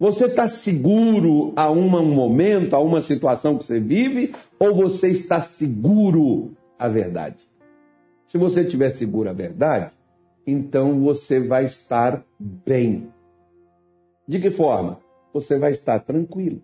Você 0.00 0.24
está 0.24 0.48
seguro 0.48 1.52
a 1.54 1.70
um 1.70 1.86
momento, 1.86 2.74
a 2.74 2.78
uma 2.80 3.02
situação 3.02 3.58
que 3.58 3.64
você 3.64 3.78
vive, 3.78 4.34
ou 4.58 4.74
você 4.74 5.10
está 5.10 5.42
seguro 5.42 6.56
à 6.78 6.88
verdade? 6.88 7.36
Se 8.24 8.38
você 8.38 8.62
estiver 8.62 8.88
seguro 8.88 9.28
à 9.28 9.34
verdade, 9.34 9.92
então 10.46 10.98
você 11.00 11.38
vai 11.38 11.66
estar 11.66 12.24
bem. 12.38 13.12
De 14.30 14.38
que 14.38 14.48
forma? 14.48 15.00
Você 15.34 15.58
vai 15.58 15.72
estar 15.72 15.98
tranquilo. 15.98 16.62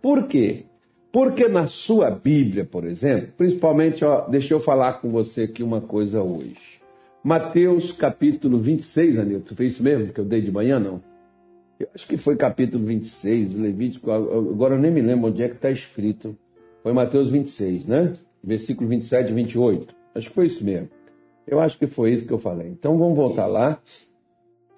Por 0.00 0.28
quê? 0.28 0.66
Porque 1.10 1.48
na 1.48 1.66
sua 1.66 2.12
Bíblia, 2.12 2.64
por 2.64 2.84
exemplo, 2.84 3.32
principalmente, 3.36 4.04
ó, 4.04 4.20
deixa 4.28 4.54
eu 4.54 4.60
falar 4.60 5.00
com 5.00 5.10
você 5.10 5.42
aqui 5.42 5.64
uma 5.64 5.80
coisa 5.80 6.22
hoje. 6.22 6.80
Mateus 7.24 7.90
capítulo 7.90 8.56
26, 8.56 9.18
Anilton, 9.18 9.56
foi 9.56 9.66
isso 9.66 9.82
mesmo 9.82 10.12
que 10.12 10.20
eu 10.20 10.24
dei 10.24 10.40
de 10.40 10.52
manhã, 10.52 10.78
não? 10.78 11.02
Eu 11.76 11.88
acho 11.92 12.06
que 12.06 12.16
foi 12.16 12.36
capítulo 12.36 12.84
26, 12.84 13.56
Levítico, 13.56 14.08
agora 14.12 14.76
eu 14.76 14.80
nem 14.80 14.92
me 14.92 15.02
lembro 15.02 15.30
onde 15.30 15.42
é 15.42 15.48
que 15.48 15.56
está 15.56 15.72
escrito. 15.72 16.38
Foi 16.84 16.92
Mateus 16.92 17.30
26, 17.30 17.84
né? 17.84 18.12
Versículo 18.44 18.88
27 18.88 19.32
e 19.32 19.34
28. 19.34 19.92
Acho 20.14 20.28
que 20.28 20.34
foi 20.36 20.46
isso 20.46 20.64
mesmo. 20.64 20.88
Eu 21.44 21.58
acho 21.58 21.76
que 21.76 21.88
foi 21.88 22.12
isso 22.12 22.28
que 22.28 22.32
eu 22.32 22.38
falei. 22.38 22.68
Então 22.68 22.96
vamos 22.96 23.16
voltar 23.16 23.46
lá. 23.46 23.80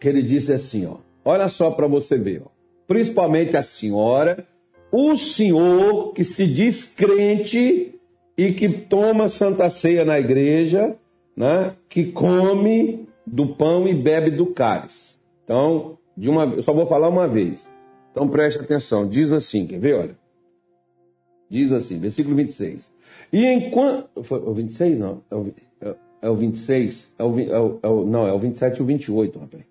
Que 0.00 0.08
ele 0.08 0.22
disse 0.22 0.54
assim, 0.54 0.86
ó. 0.86 1.09
Olha 1.24 1.48
só 1.48 1.70
para 1.70 1.86
você 1.86 2.16
ver, 2.16 2.42
ó. 2.44 2.48
Principalmente 2.86 3.56
a 3.56 3.62
senhora, 3.62 4.46
o 4.90 5.16
senhor 5.16 6.12
que 6.12 6.24
se 6.24 6.46
diz 6.46 6.94
crente 6.94 7.94
e 8.36 8.52
que 8.52 8.68
toma 8.68 9.28
santa 9.28 9.70
ceia 9.70 10.04
na 10.04 10.18
igreja, 10.18 10.96
né? 11.36 11.76
Que 11.88 12.10
come 12.10 13.06
do 13.26 13.54
pão 13.54 13.86
e 13.86 13.94
bebe 13.94 14.30
do 14.30 14.46
cálice. 14.46 15.14
Então, 15.44 15.98
de 16.16 16.28
uma, 16.28 16.44
eu 16.44 16.62
só 16.62 16.72
vou 16.72 16.86
falar 16.86 17.08
uma 17.08 17.28
vez. 17.28 17.68
Então 18.10 18.28
preste 18.28 18.60
atenção. 18.60 19.08
Diz 19.08 19.30
assim, 19.30 19.66
quer 19.66 19.78
ver? 19.78 19.94
Olha. 19.94 20.18
Diz 21.48 21.72
assim, 21.72 21.98
versículo 21.98 22.36
26. 22.36 22.92
E 23.32 23.46
enquanto. 23.46 24.22
Foi 24.22 24.40
o 24.40 24.52
26? 24.52 24.98
Não. 24.98 25.22
É 25.30 25.34
o, 25.36 25.54
é 26.22 26.28
o 26.28 26.34
26? 26.34 27.12
É 27.18 27.22
é 27.22 27.24
o, 27.24 27.78
é 27.82 27.88
o, 27.88 28.06
não, 28.06 28.26
é 28.26 28.32
o 28.32 28.38
27 28.38 28.78
e 28.78 28.82
o 28.82 28.84
28, 28.84 29.38
rapaz. 29.38 29.69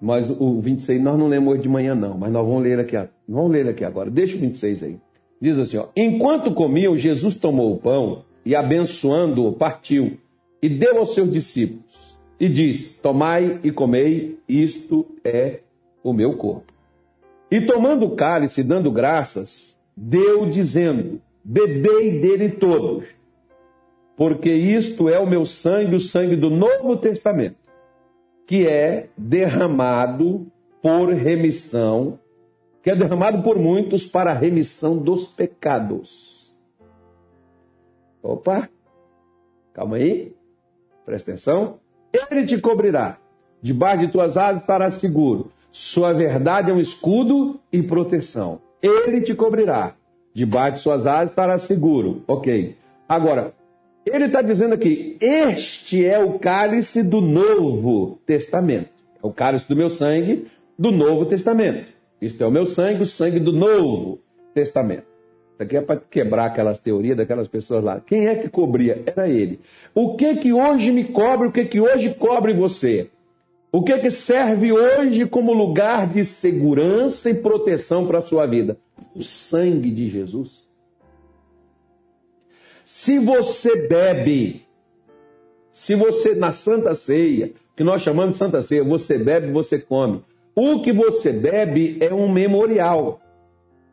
Mas 0.00 0.28
o 0.28 0.60
26 0.60 1.02
nós 1.02 1.18
não 1.18 1.28
lemos 1.28 1.52
hoje 1.52 1.62
de 1.62 1.68
manhã, 1.68 1.94
não. 1.94 2.18
Mas 2.18 2.32
nós 2.32 2.46
vamos 2.46 2.62
ler 2.62 2.78
aqui, 2.78 2.96
vamos 3.28 3.50
ler 3.50 3.68
aqui 3.68 3.84
agora. 3.84 4.10
Deixa 4.10 4.36
o 4.36 4.40
26 4.40 4.82
aí. 4.82 4.96
Diz 5.40 5.58
assim: 5.58 5.78
ó, 5.78 5.86
Enquanto 5.96 6.52
comiam, 6.52 6.96
Jesus 6.96 7.34
tomou 7.36 7.72
o 7.72 7.78
pão 7.78 8.24
e, 8.44 8.54
abençoando-o, 8.54 9.52
partiu 9.52 10.18
e 10.62 10.68
deu 10.68 10.98
aos 10.98 11.14
seus 11.14 11.30
discípulos. 11.30 12.16
E 12.38 12.48
diz: 12.48 12.98
Tomai 13.02 13.60
e 13.62 13.70
comei, 13.70 14.38
isto 14.48 15.06
é 15.22 15.60
o 16.02 16.12
meu 16.12 16.34
corpo. 16.34 16.72
E 17.50 17.60
tomando 17.60 18.06
o 18.06 18.16
cálice, 18.16 18.62
dando 18.62 18.90
graças, 18.90 19.78
deu, 19.96 20.48
dizendo: 20.48 21.20
Bebei 21.44 22.18
dele 22.18 22.48
todos, 22.48 23.04
porque 24.16 24.50
isto 24.50 25.08
é 25.08 25.18
o 25.18 25.26
meu 25.26 25.44
sangue, 25.44 25.94
o 25.94 26.00
sangue 26.00 26.36
do 26.36 26.48
Novo 26.48 26.96
Testamento, 26.96 27.56
que 28.46 28.66
é 28.66 29.08
derramado 29.16 30.46
por 30.82 31.08
remissão, 31.12 32.18
que 32.82 32.90
é 32.90 32.96
derramado 32.96 33.42
por 33.42 33.58
muitos 33.58 34.06
para 34.06 34.30
a 34.30 34.34
remissão 34.34 34.96
dos 34.96 35.26
pecados. 35.26 36.54
Opa, 38.22 38.68
calma 39.72 39.96
aí, 39.96 40.34
presta 41.04 41.30
atenção. 41.30 41.78
Ele 42.30 42.44
te 42.44 42.60
cobrirá, 42.60 43.18
debaixo 43.62 44.06
de 44.06 44.12
tuas 44.12 44.36
asas 44.36 44.62
estarás 44.62 44.94
seguro. 44.94 45.50
Sua 45.70 46.12
verdade 46.12 46.70
é 46.70 46.74
um 46.74 46.78
escudo 46.78 47.58
e 47.72 47.82
proteção. 47.82 48.60
Ele 48.80 49.20
te 49.22 49.34
cobrirá. 49.34 49.96
Debaixo 50.32 50.76
de 50.76 50.80
suas 50.82 51.06
asas 51.06 51.30
estará 51.30 51.58
seguro. 51.58 52.22
Ok. 52.28 52.76
Agora, 53.08 53.52
ele 54.06 54.26
está 54.26 54.42
dizendo 54.42 54.74
aqui: 54.74 55.16
este 55.20 56.04
é 56.04 56.18
o 56.18 56.38
cálice 56.38 57.02
do 57.02 57.20
Novo 57.20 58.18
Testamento. 58.26 58.88
É 59.22 59.26
o 59.26 59.32
cálice 59.32 59.68
do 59.68 59.76
meu 59.76 59.88
sangue 59.88 60.46
do 60.78 60.90
Novo 60.90 61.26
Testamento. 61.26 61.86
Isto 62.20 62.42
é 62.42 62.46
o 62.46 62.50
meu 62.50 62.66
sangue, 62.66 63.02
o 63.02 63.06
sangue 63.06 63.40
do 63.40 63.52
Novo 63.52 64.20
Testamento. 64.52 65.04
Isso 65.54 65.62
aqui 65.62 65.76
é 65.76 65.80
para 65.80 66.00
quebrar 66.00 66.46
aquelas 66.46 66.78
teorias 66.78 67.16
daquelas 67.16 67.46
pessoas 67.46 67.84
lá. 67.84 68.00
Quem 68.00 68.26
é 68.26 68.34
que 68.34 68.48
cobria? 68.48 69.02
Era 69.06 69.28
ele. 69.28 69.60
O 69.94 70.16
que 70.16 70.36
que 70.36 70.52
hoje 70.52 70.90
me 70.90 71.04
cobre? 71.04 71.48
O 71.48 71.52
que 71.52 71.64
que 71.64 71.80
hoje 71.80 72.12
cobre 72.14 72.52
você? 72.52 73.08
O 73.70 73.82
que, 73.82 73.98
que 73.98 74.10
serve 74.10 74.72
hoje 74.72 75.26
como 75.26 75.52
lugar 75.52 76.08
de 76.08 76.24
segurança 76.24 77.28
e 77.28 77.34
proteção 77.34 78.06
para 78.06 78.20
a 78.20 78.22
sua 78.22 78.46
vida? 78.46 78.78
O 79.16 79.20
sangue 79.20 79.90
de 79.90 80.08
Jesus. 80.08 80.63
Se 82.96 83.18
você 83.18 83.88
bebe, 83.88 84.62
se 85.72 85.96
você 85.96 86.32
na 86.32 86.52
Santa 86.52 86.94
Ceia, 86.94 87.50
que 87.76 87.82
nós 87.82 88.02
chamamos 88.02 88.34
de 88.34 88.38
Santa 88.38 88.62
Ceia, 88.62 88.84
você 88.84 89.18
bebe, 89.18 89.50
você 89.50 89.80
come. 89.80 90.22
O 90.54 90.80
que 90.80 90.92
você 90.92 91.32
bebe 91.32 91.96
é 91.98 92.14
um 92.14 92.32
memorial. 92.32 93.20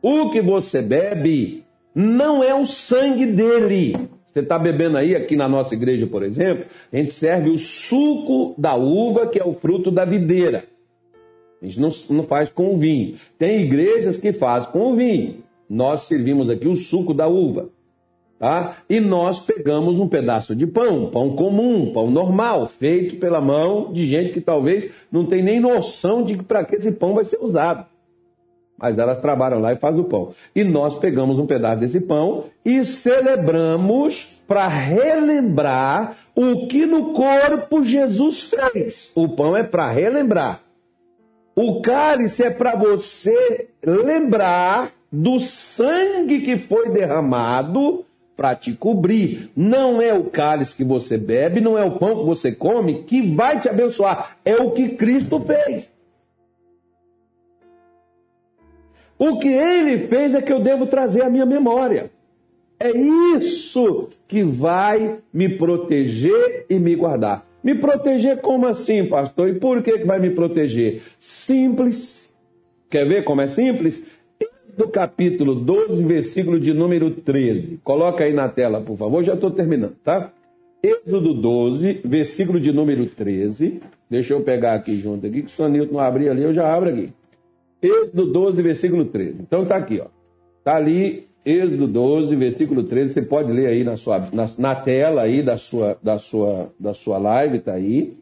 O 0.00 0.30
que 0.30 0.40
você 0.40 0.80
bebe 0.80 1.64
não 1.92 2.44
é 2.44 2.54
o 2.54 2.64
sangue 2.64 3.26
dele. 3.26 3.96
Você 4.32 4.38
está 4.38 4.56
bebendo 4.56 4.96
aí, 4.96 5.16
aqui 5.16 5.34
na 5.34 5.48
nossa 5.48 5.74
igreja, 5.74 6.06
por 6.06 6.22
exemplo, 6.22 6.66
a 6.92 6.96
gente 6.96 7.10
serve 7.10 7.50
o 7.50 7.58
suco 7.58 8.54
da 8.56 8.76
uva, 8.76 9.26
que 9.26 9.40
é 9.40 9.44
o 9.44 9.52
fruto 9.52 9.90
da 9.90 10.04
videira. 10.04 10.66
A 11.60 11.66
gente 11.66 11.80
não, 11.80 11.88
não 12.10 12.22
faz 12.22 12.50
com 12.50 12.72
o 12.72 12.78
vinho. 12.78 13.16
Tem 13.36 13.62
igrejas 13.62 14.16
que 14.16 14.32
fazem 14.32 14.70
com 14.70 14.92
o 14.92 14.94
vinho. 14.94 15.38
Nós 15.68 16.02
servimos 16.02 16.48
aqui 16.48 16.68
o 16.68 16.76
suco 16.76 17.12
da 17.12 17.26
uva. 17.26 17.68
Tá? 18.42 18.78
E 18.90 18.98
nós 18.98 19.38
pegamos 19.38 20.00
um 20.00 20.08
pedaço 20.08 20.56
de 20.56 20.66
pão, 20.66 21.08
pão 21.12 21.36
comum, 21.36 21.92
pão 21.92 22.10
normal, 22.10 22.66
feito 22.66 23.14
pela 23.18 23.40
mão 23.40 23.92
de 23.92 24.04
gente 24.04 24.32
que 24.32 24.40
talvez 24.40 24.90
não 25.12 25.24
tem 25.24 25.44
nem 25.44 25.60
noção 25.60 26.24
de 26.24 26.36
para 26.38 26.64
que 26.64 26.74
esse 26.74 26.90
pão 26.90 27.14
vai 27.14 27.22
ser 27.22 27.38
usado 27.40 27.86
mas 28.76 28.98
elas 28.98 29.18
trabalham 29.18 29.60
lá 29.60 29.72
e 29.72 29.76
fazem 29.76 30.00
o 30.00 30.04
pão. 30.04 30.34
E 30.56 30.64
nós 30.64 30.98
pegamos 30.98 31.38
um 31.38 31.46
pedaço 31.46 31.78
desse 31.78 32.00
pão 32.00 32.46
e 32.64 32.84
celebramos 32.84 34.42
para 34.48 34.66
relembrar 34.66 36.16
o 36.34 36.66
que 36.66 36.84
no 36.84 37.12
corpo 37.12 37.84
Jesus 37.84 38.50
fez. 38.50 39.12
O 39.14 39.28
pão 39.28 39.56
é 39.56 39.62
para 39.62 39.88
relembrar. 39.88 40.62
O 41.54 41.80
cálice 41.80 42.42
é 42.42 42.50
para 42.50 42.74
você 42.74 43.68
lembrar 43.86 44.90
do 45.12 45.38
sangue 45.38 46.40
que 46.40 46.56
foi 46.56 46.88
derramado 46.88 48.04
para 48.36 48.54
te 48.54 48.72
cobrir. 48.72 49.50
Não 49.56 50.00
é 50.00 50.12
o 50.12 50.24
cálice 50.24 50.76
que 50.76 50.84
você 50.84 51.16
bebe, 51.16 51.60
não 51.60 51.78
é 51.78 51.84
o 51.84 51.98
pão 51.98 52.20
que 52.20 52.24
você 52.24 52.52
come 52.52 53.04
que 53.04 53.22
vai 53.22 53.60
te 53.60 53.68
abençoar. 53.68 54.38
É 54.44 54.56
o 54.56 54.70
que 54.70 54.90
Cristo 54.90 55.40
fez. 55.40 55.90
O 59.18 59.38
que 59.38 59.48
ele 59.48 60.08
fez 60.08 60.34
é 60.34 60.42
que 60.42 60.52
eu 60.52 60.58
devo 60.58 60.86
trazer 60.86 61.22
à 61.22 61.30
minha 61.30 61.46
memória. 61.46 62.10
É 62.80 62.90
isso 62.90 64.08
que 64.26 64.42
vai 64.42 65.18
me 65.32 65.56
proteger 65.56 66.66
e 66.68 66.76
me 66.76 66.96
guardar. 66.96 67.46
Me 67.62 67.76
proteger 67.76 68.40
como 68.40 68.66
assim, 68.66 69.06
pastor? 69.06 69.50
E 69.50 69.60
por 69.60 69.80
que, 69.84 69.98
que 69.98 70.04
vai 70.04 70.18
me 70.18 70.30
proteger? 70.30 71.02
Simples. 71.20 72.34
Quer 72.90 73.06
ver 73.06 73.22
como 73.22 73.40
é 73.40 73.46
simples? 73.46 74.04
Do 74.76 74.88
capítulo 74.88 75.54
12, 75.54 76.02
versículo 76.02 76.58
de 76.58 76.72
número 76.72 77.10
13. 77.10 77.78
Coloca 77.84 78.24
aí 78.24 78.32
na 78.32 78.48
tela, 78.48 78.80
por 78.80 78.96
favor. 78.96 79.22
Já 79.22 79.34
estou 79.34 79.50
terminando, 79.50 79.96
tá? 80.02 80.32
Êxodo 80.82 81.34
12, 81.34 82.00
versículo 82.04 82.58
de 82.58 82.72
número 82.72 83.04
13. 83.06 83.82
Deixa 84.08 84.32
eu 84.32 84.40
pegar 84.40 84.74
aqui 84.74 84.96
junto 84.96 85.26
aqui, 85.26 85.42
que 85.42 85.46
o 85.46 85.50
Sonilton 85.50 85.94
não 85.94 86.00
abrir 86.00 86.28
ali, 86.30 86.42
eu 86.42 86.54
já 86.54 86.74
abro 86.74 86.88
aqui. 86.88 87.06
Êxodo 87.82 88.32
12, 88.32 88.62
versículo 88.62 89.04
13. 89.04 89.42
Então 89.42 89.62
está 89.62 89.76
aqui, 89.76 90.00
ó. 90.00 90.06
Está 90.58 90.76
ali, 90.76 91.26
Êxodo 91.44 91.86
12, 91.86 92.34
versículo 92.34 92.84
13. 92.84 93.12
Você 93.12 93.22
pode 93.22 93.52
ler 93.52 93.66
aí 93.66 93.84
na, 93.84 93.96
sua, 93.96 94.20
na, 94.32 94.46
na 94.58 94.74
tela 94.74 95.22
aí 95.22 95.42
da 95.42 95.58
sua, 95.58 95.98
da 96.02 96.18
sua, 96.18 96.72
da 96.80 96.94
sua 96.94 97.18
live, 97.18 97.58
está 97.58 97.74
aí. 97.74 98.16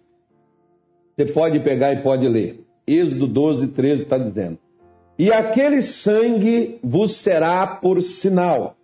Você 1.16 1.26
pode 1.26 1.61
pegar 1.61 1.92
e 1.92 2.02
pode 2.02 2.26
ler. 2.26 2.61
Êxodo 2.87 3.28
12, 3.28 3.69
13 3.69 4.02
está 4.02 4.19
dizendo. 4.19 4.59
E 5.20 5.30
aquele 5.30 5.82
sangue 5.82 6.78
vos 6.82 7.12
será 7.12 7.66
por 7.66 8.00
sinal 8.00 8.74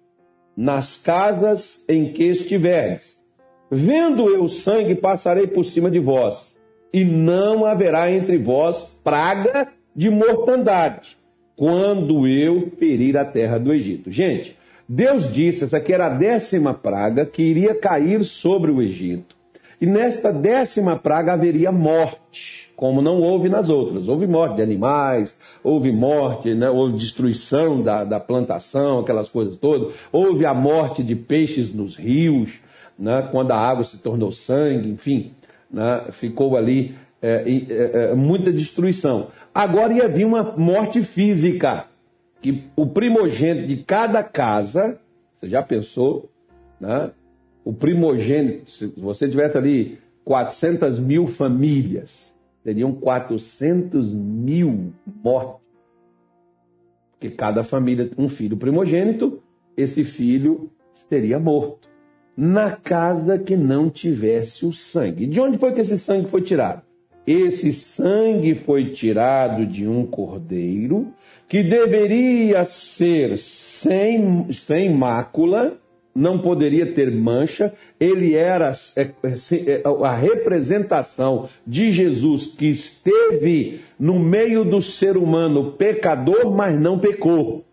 nas 0.54 0.98
casas 0.98 1.82
em 1.88 2.12
que 2.12 2.24
estiverdes. 2.24 3.18
Vendo 3.70 4.28
eu 4.28 4.46
sangue, 4.46 4.94
passarei 4.94 5.46
por 5.46 5.64
cima 5.64 5.90
de 5.90 5.98
vós, 5.98 6.54
e 6.92 7.06
não 7.06 7.64
haverá 7.64 8.12
entre 8.12 8.36
vós 8.36 9.00
praga 9.02 9.68
de 9.94 10.10
mortandade 10.10 11.16
quando 11.56 12.28
eu 12.28 12.70
ferir 12.78 13.16
a 13.16 13.24
terra 13.24 13.56
do 13.56 13.72
Egito. 13.72 14.10
Gente, 14.10 14.58
Deus 14.86 15.32
disse, 15.32 15.64
essa 15.64 15.78
aqui 15.78 15.94
era 15.94 16.04
a 16.04 16.14
décima 16.18 16.74
praga 16.74 17.24
que 17.24 17.40
iria 17.40 17.74
cair 17.74 18.22
sobre 18.24 18.70
o 18.70 18.82
Egito. 18.82 19.34
E 19.80 19.86
nesta 19.86 20.30
décima 20.30 20.98
praga 20.98 21.32
haveria 21.32 21.72
morte, 21.72 22.65
como 22.76 23.00
não 23.00 23.21
houve 23.21 23.49
nas 23.49 23.71
outras. 23.71 24.06
Houve 24.06 24.26
morte 24.26 24.56
de 24.56 24.62
animais, 24.62 25.37
houve 25.64 25.90
morte, 25.90 26.54
né? 26.54 26.68
houve 26.68 26.99
destruição 26.99 27.83
da, 27.83 28.04
da 28.04 28.21
plantação, 28.21 29.00
aquelas 29.00 29.30
coisas 29.30 29.56
todas. 29.56 29.95
Houve 30.12 30.45
a 30.45 30.52
morte 30.52 31.02
de 31.02 31.16
peixes 31.16 31.73
nos 31.73 31.97
rios, 31.97 32.61
né? 32.99 33.26
quando 33.33 33.52
a 33.52 33.59
água 33.59 33.83
se 33.83 33.99
tornou 33.99 34.30
sangue, 34.30 34.90
enfim, 34.90 35.33
né? 35.71 36.09
ficou 36.12 36.56
ali 36.56 36.95
é, 37.23 37.45
é, 37.50 38.11
é, 38.11 38.14
muita 38.14 38.52
destruição. 38.52 39.28
Agora 39.54 39.95
ia 39.95 40.06
vir 40.06 40.26
uma 40.26 40.54
morte 40.56 41.02
física, 41.02 41.87
que 42.42 42.64
o 42.76 42.87
primogênito 42.87 43.66
de 43.66 43.78
cada 43.78 44.23
casa, 44.23 45.00
você 45.35 45.49
já 45.49 45.62
pensou, 45.62 46.30
né? 46.78 47.11
o 47.64 47.73
primogênito, 47.73 48.71
se 48.71 48.87
você 48.99 49.26
tivesse 49.26 49.56
ali 49.56 49.99
400 50.26 51.00
mil 51.00 51.26
famílias, 51.26 52.35
teriam 52.66 52.92
400 52.92 54.12
mil 54.12 54.92
mortes. 55.23 55.64
Porque 57.12 57.30
cada 57.30 57.62
família, 57.62 58.11
um 58.18 58.26
filho 58.26 58.56
primogênito, 58.56 59.40
esse 59.76 60.02
filho 60.02 60.68
teria 61.08 61.38
morto. 61.38 61.88
Na 62.37 62.73
casa 62.73 63.38
que 63.38 63.56
não 63.56 63.88
tivesse 63.88 64.66
o 64.66 64.73
sangue. 64.73 65.28
De 65.28 65.40
onde 65.40 65.58
foi 65.58 65.75
que 65.75 65.80
esse 65.80 65.96
sangue 65.96 66.28
foi 66.28 66.42
tirado? 66.42 66.82
Esse 67.25 67.73
sangue 67.73 68.56
foi 68.56 68.90
tirado 68.90 69.64
de 69.64 69.87
um 69.87 70.04
cordeiro 70.04 71.12
que 71.49 71.62
deveria 71.62 72.64
ser 72.64 73.38
sem, 73.38 74.50
sem 74.50 74.92
mácula 74.92 75.78
não 76.16 76.38
poderia 76.38 76.92
ter 76.92 77.11
mancha, 77.11 77.73
ele 78.00 78.35
era 78.35 78.73
é, 78.96 79.02
é, 79.02 79.11
é, 79.23 79.82
a 80.02 80.14
representação 80.14 81.49
de 81.66 81.92
Jesus 81.92 82.49
que 82.49 82.66
esteve 82.66 83.80
no 83.99 84.18
meio 84.18 84.64
do 84.64 84.80
ser 84.80 85.16
humano 85.16 85.73
pecador, 85.73 86.50
mas 86.50 86.78
não 86.80 86.99
pecou. 86.99 87.64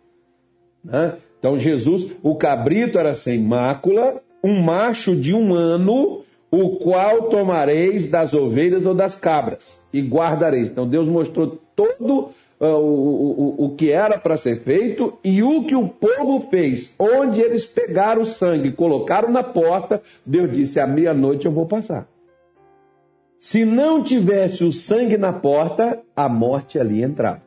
Né? 0.84 1.14
Então, 1.40 1.58
Jesus, 1.58 2.12
o 2.22 2.36
cabrito 2.36 2.98
era 2.98 3.14
sem 3.14 3.40
mácula, 3.40 4.22
um 4.44 4.62
macho 4.62 5.16
de 5.16 5.34
um 5.34 5.54
ano, 5.54 6.24
o 6.52 6.78
qual 6.78 7.30
tomareis 7.30 8.10
das 8.10 8.34
ovelhas 8.34 8.86
ou 8.86 8.94
das 8.94 9.20
cabras 9.20 9.84
e 9.92 10.02
guardareis. 10.02 10.70
Então, 10.70 10.88
Deus 10.88 11.08
mostrou 11.08 11.60
todo 11.76 12.30
o, 12.68 13.56
o, 13.60 13.66
o 13.66 13.76
que 13.76 13.92
era 13.92 14.18
para 14.18 14.38
ser 14.38 14.62
feito 14.62 15.18
e 15.24 15.42
o 15.44 15.66
que 15.66 15.76
o 15.76 15.88
povo 15.88 16.40
fez. 16.50 16.96
Onde 17.00 17.42
eles 17.42 17.66
pegaram 17.66 18.22
o 18.22 18.26
sangue, 18.26 18.72
colocaram 18.72 19.32
na 19.32 19.44
porta, 19.44 20.02
Deus 20.26 20.52
disse: 20.52 20.80
à 20.80 20.88
meia-noite 20.88 21.46
eu 21.46 21.52
vou 21.52 21.66
passar. 21.66 22.08
Se 23.40 23.66
não 23.66 24.02
tivesse 24.02 24.64
o 24.64 24.72
sangue 24.72 25.18
na 25.18 25.34
porta, 25.34 26.02
a 26.16 26.30
morte 26.30 26.80
ali 26.80 27.04
entrava. 27.04 27.42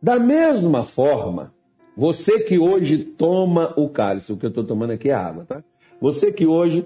Da 0.00 0.18
mesma 0.18 0.82
forma, 0.82 1.52
você 1.96 2.40
que 2.40 2.58
hoje 2.58 2.98
toma 2.98 3.74
o 3.76 3.88
cálice, 3.88 4.32
o 4.32 4.36
que 4.36 4.46
eu 4.46 4.48
estou 4.48 4.64
tomando 4.64 4.92
aqui 4.92 5.10
é 5.10 5.14
água, 5.14 5.44
tá? 5.44 5.62
Você 6.00 6.32
que 6.32 6.46
hoje 6.46 6.84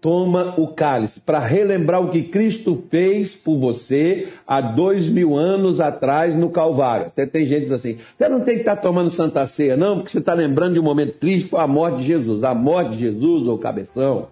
toma 0.00 0.54
o 0.56 0.68
cálice 0.68 1.20
para 1.20 1.38
relembrar 1.38 2.02
o 2.02 2.10
que 2.10 2.22
Cristo 2.24 2.82
fez 2.90 3.36
por 3.36 3.58
você 3.58 4.28
há 4.46 4.60
dois 4.60 5.08
mil 5.08 5.36
anos 5.36 5.80
atrás 5.80 6.34
no 6.34 6.50
Calvário. 6.50 7.06
Até 7.08 7.26
tem 7.26 7.44
gente 7.44 7.60
que 7.60 7.64
diz 7.64 7.72
assim: 7.72 7.98
você 8.16 8.28
não 8.28 8.40
tem 8.40 8.54
que 8.54 8.60
estar 8.60 8.76
tá 8.76 8.82
tomando 8.82 9.10
Santa 9.10 9.46
Ceia, 9.46 9.76
não, 9.76 9.96
porque 9.96 10.10
você 10.10 10.18
está 10.18 10.32
lembrando 10.32 10.74
de 10.74 10.80
um 10.80 10.84
momento 10.84 11.18
triste, 11.18 11.48
foi 11.48 11.60
a 11.60 11.66
morte 11.66 11.98
de 11.98 12.06
Jesus. 12.06 12.42
A 12.42 12.54
morte 12.54 12.92
de 12.92 12.98
Jesus, 12.98 13.46
ou 13.46 13.58
cabeção, 13.58 14.28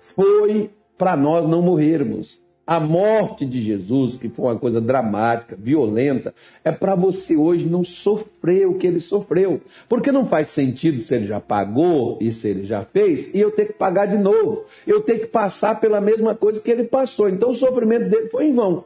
foi 0.00 0.70
para 0.96 1.16
nós 1.16 1.48
não 1.48 1.60
morrermos. 1.60 2.43
A 2.66 2.80
morte 2.80 3.44
de 3.44 3.60
Jesus, 3.60 4.16
que 4.16 4.28
foi 4.30 4.46
uma 4.46 4.58
coisa 4.58 4.80
dramática, 4.80 5.54
violenta, 5.54 6.34
é 6.64 6.72
para 6.72 6.94
você 6.94 7.36
hoje 7.36 7.66
não 7.66 7.84
sofrer 7.84 8.66
o 8.66 8.78
que 8.78 8.86
ele 8.86 9.00
sofreu. 9.00 9.60
Porque 9.86 10.10
não 10.10 10.24
faz 10.24 10.48
sentido 10.48 11.02
se 11.02 11.14
ele 11.14 11.26
já 11.26 11.38
pagou 11.40 12.16
e 12.22 12.32
se 12.32 12.48
ele 12.48 12.64
já 12.64 12.82
fez, 12.82 13.34
e 13.34 13.38
eu 13.38 13.50
ter 13.50 13.66
que 13.66 13.72
pagar 13.74 14.06
de 14.06 14.16
novo. 14.16 14.64
Eu 14.86 15.02
ter 15.02 15.18
que 15.18 15.26
passar 15.26 15.78
pela 15.78 16.00
mesma 16.00 16.34
coisa 16.34 16.60
que 16.60 16.70
ele 16.70 16.84
passou. 16.84 17.28
Então 17.28 17.50
o 17.50 17.54
sofrimento 17.54 18.08
dele 18.08 18.28
foi 18.30 18.46
em 18.46 18.54
vão. 18.54 18.84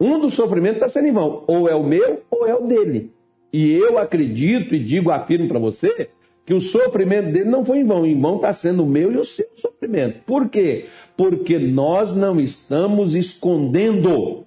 Um 0.00 0.18
dos 0.18 0.34
sofrimentos 0.34 0.78
está 0.78 0.88
sendo 0.88 1.06
em 1.06 1.12
vão. 1.12 1.44
Ou 1.46 1.68
é 1.68 1.76
o 1.76 1.84
meu 1.84 2.22
ou 2.28 2.44
é 2.44 2.54
o 2.56 2.66
dele. 2.66 3.12
E 3.52 3.72
eu 3.72 3.98
acredito 3.98 4.74
e 4.74 4.82
digo, 4.82 5.12
afirmo 5.12 5.46
para 5.46 5.60
você, 5.60 6.10
que 6.44 6.52
o 6.52 6.60
sofrimento 6.60 7.32
dele 7.32 7.48
não 7.48 7.64
foi 7.64 7.78
em 7.78 7.84
vão. 7.84 8.04
Em 8.04 8.20
vão 8.20 8.36
está 8.36 8.52
sendo 8.52 8.82
o 8.82 8.88
meu 8.88 9.10
e 9.12 9.16
o 9.16 9.24
seu 9.24 9.48
sofrimento. 9.54 10.20
Por 10.26 10.48
quê? 10.48 10.86
Porque 11.16 11.58
nós 11.58 12.14
não 12.14 12.38
estamos 12.38 13.14
escondendo, 13.14 14.44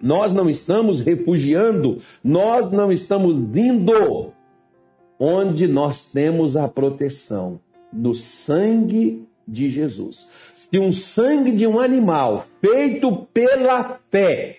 nós 0.00 0.32
não 0.32 0.50
estamos 0.50 1.00
refugiando, 1.00 2.00
nós 2.22 2.70
não 2.70 2.92
estamos 2.92 3.36
indo 3.56 4.32
onde 5.18 5.68
nós 5.68 6.10
temos 6.10 6.56
a 6.56 6.68
proteção 6.68 7.60
no 7.92 8.12
sangue 8.12 9.26
de 9.46 9.70
Jesus. 9.70 10.28
Se 10.54 10.78
um 10.78 10.92
sangue 10.92 11.52
de 11.52 11.66
um 11.66 11.78
animal 11.78 12.46
feito 12.60 13.26
pela 13.32 14.00
fé, 14.10 14.58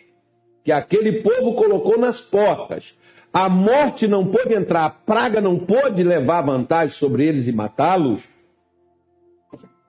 que 0.63 0.71
aquele 0.71 1.21
povo 1.21 1.53
colocou 1.53 1.97
nas 1.97 2.21
portas, 2.21 2.95
a 3.33 3.49
morte 3.49 4.07
não 4.07 4.27
pôde 4.27 4.53
entrar, 4.53 4.85
a 4.85 4.89
praga 4.91 5.41
não 5.41 5.57
pôde 5.57 6.03
levar 6.03 6.41
vantagem 6.41 6.95
sobre 6.95 7.25
eles 7.25 7.47
e 7.47 7.51
matá-los. 7.51 8.29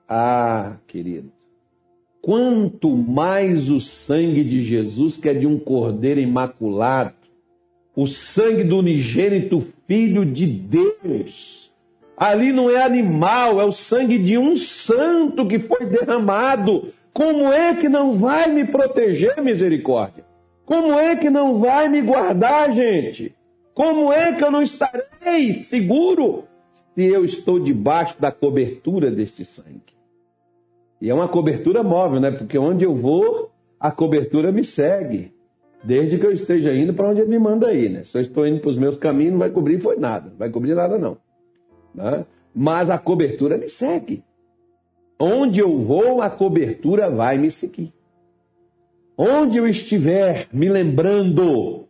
Ah, 0.09 0.77
querido, 0.87 1.31
quanto 2.23 2.89
mais 2.97 3.69
o 3.69 3.79
sangue 3.79 4.43
de 4.43 4.63
Jesus, 4.63 5.17
que 5.17 5.29
é 5.29 5.33
de 5.35 5.45
um 5.45 5.59
cordeiro 5.59 6.19
imaculado, 6.19 7.13
o 7.95 8.07
sangue 8.07 8.63
do 8.63 8.79
unigênito 8.79 9.61
Filho 9.87 10.25
de 10.25 10.47
Deus. 10.47 11.71
Ali 12.17 12.51
não 12.51 12.71
é 12.71 12.81
animal, 12.81 13.61
é 13.61 13.65
o 13.65 13.71
sangue 13.71 14.17
de 14.17 14.39
um 14.39 14.55
santo 14.55 15.47
que 15.47 15.59
foi 15.59 15.85
derramado. 15.85 16.91
Como 17.13 17.53
é 17.53 17.75
que 17.75 17.87
não 17.87 18.13
vai 18.13 18.49
me 18.51 18.65
proteger, 18.65 19.39
misericórdia? 19.41 20.25
Como 20.65 20.93
é 20.93 21.15
que 21.15 21.29
não 21.29 21.59
vai 21.59 21.87
me 21.87 22.01
guardar, 22.01 22.73
gente? 22.73 23.34
Como 23.75 24.11
é 24.11 24.31
que 24.31 24.41
eu 24.41 24.49
não 24.49 24.61
estarei 24.61 25.55
seguro 25.55 26.45
se 26.95 27.03
eu 27.03 27.25
estou 27.25 27.59
debaixo 27.59 28.19
da 28.21 28.31
cobertura 28.31 29.11
deste 29.11 29.43
sangue? 29.43 29.93
E 31.01 31.09
é 31.09 31.13
uma 31.13 31.27
cobertura 31.27 31.83
móvel, 31.83 32.21
né? 32.21 32.31
Porque 32.31 32.57
onde 32.57 32.85
eu 32.85 32.95
vou, 32.95 33.51
a 33.77 33.91
cobertura 33.91 34.49
me 34.49 34.63
segue. 34.63 35.33
Desde 35.83 36.17
que 36.17 36.25
eu 36.25 36.31
esteja 36.31 36.73
indo 36.73 36.93
para 36.93 37.09
onde 37.09 37.19
ele 37.19 37.29
me 37.29 37.37
manda 37.37 37.73
ir, 37.73 37.89
né? 37.89 38.05
Se 38.05 38.17
eu 38.17 38.21
estou 38.21 38.47
indo 38.47 38.61
para 38.61 38.69
os 38.69 38.77
meus 38.77 38.95
caminhos, 38.95 39.33
não 39.33 39.39
vai 39.39 39.51
cobrir 39.51 39.77
foi 39.77 39.97
nada. 39.97 40.29
Não 40.29 40.37
vai 40.37 40.49
cobrir 40.49 40.73
nada, 40.73 40.97
não. 40.97 41.17
Né? 41.93 42.25
Mas 42.55 42.89
a 42.89 42.97
cobertura 42.97 43.57
me 43.57 43.67
segue. 43.67 44.23
Onde 45.19 45.59
eu 45.59 45.77
vou, 45.79 46.21
a 46.21 46.29
cobertura 46.29 47.09
vai 47.09 47.37
me 47.37 47.51
seguir. 47.51 47.93
Onde 49.17 49.57
eu 49.57 49.67
estiver 49.67 50.47
me 50.51 50.69
lembrando 50.69 51.84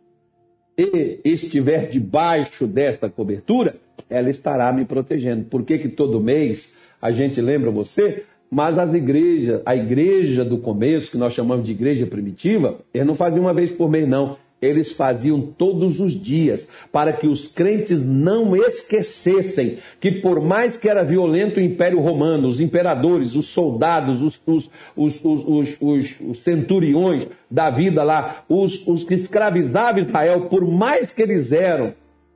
e 0.76 1.20
estiver 1.24 1.88
debaixo 1.88 2.66
desta 2.66 3.08
cobertura, 3.08 3.76
ela 4.10 4.28
estará 4.28 4.70
me 4.72 4.84
protegendo. 4.84 5.44
Por 5.44 5.64
que, 5.64 5.78
que 5.78 5.88
todo 5.88 6.20
mês 6.20 6.74
a 7.00 7.10
gente 7.10 7.40
lembra 7.40 7.70
você? 7.70 8.24
Mas 8.50 8.78
as 8.78 8.94
igrejas, 8.94 9.60
a 9.64 9.74
igreja 9.74 10.44
do 10.44 10.58
começo, 10.58 11.10
que 11.10 11.16
nós 11.16 11.32
chamamos 11.32 11.64
de 11.66 11.72
igreja 11.72 12.06
primitiva, 12.06 12.78
eles 12.92 13.06
não 13.06 13.14
faziam 13.14 13.44
uma 13.44 13.54
vez 13.54 13.70
por 13.70 13.90
mês, 13.90 14.06
não 14.06 14.36
eles 14.60 14.92
faziam 14.92 15.40
todos 15.40 16.00
os 16.00 16.12
dias, 16.12 16.68
para 16.90 17.12
que 17.12 17.26
os 17.26 17.52
crentes 17.52 18.02
não 18.04 18.56
esquecessem 18.56 19.78
que, 20.00 20.12
por 20.12 20.40
mais 20.40 20.78
que 20.78 20.88
era 20.88 21.04
violento 21.04 21.58
o 21.58 21.62
Império 21.62 22.00
Romano, 22.00 22.48
os 22.48 22.60
imperadores, 22.60 23.34
os 23.34 23.48
soldados, 23.48 24.22
os, 24.22 24.70
os, 24.96 25.24
os, 25.24 26.16
os 26.20 26.38
centuriões 26.38 27.28
da 27.50 27.68
vida 27.70 28.02
lá, 28.02 28.44
os, 28.48 28.86
os 28.86 29.04
que 29.04 29.14
escravizavam 29.14 30.00
Israel, 30.00 30.46
por 30.48 30.66
mais 30.66 31.12
que 31.12 31.22
eles 31.22 31.52
eram 31.52 31.94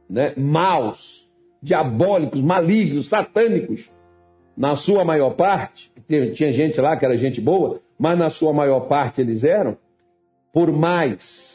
né, 0.09 0.35
maus, 0.37 1.27
diabólicos, 1.63 2.41
malignos, 2.43 3.09
satânicos, 3.09 3.91
na 4.57 4.77
sua 4.77 5.05
maior 5.05 5.31
parte, 5.31 5.91
tinha 6.35 6.53
gente 6.53 6.79
lá 6.81 6.97
que 6.97 7.05
era 7.05 7.17
gente 7.17 7.41
boa, 7.41 7.81
mas 7.99 8.19
na 8.19 8.29
sua 8.29 8.53
maior 8.53 8.81
parte 8.81 9.21
eles 9.21 9.43
eram, 9.43 9.77
por 10.53 10.71
mais 10.71 11.50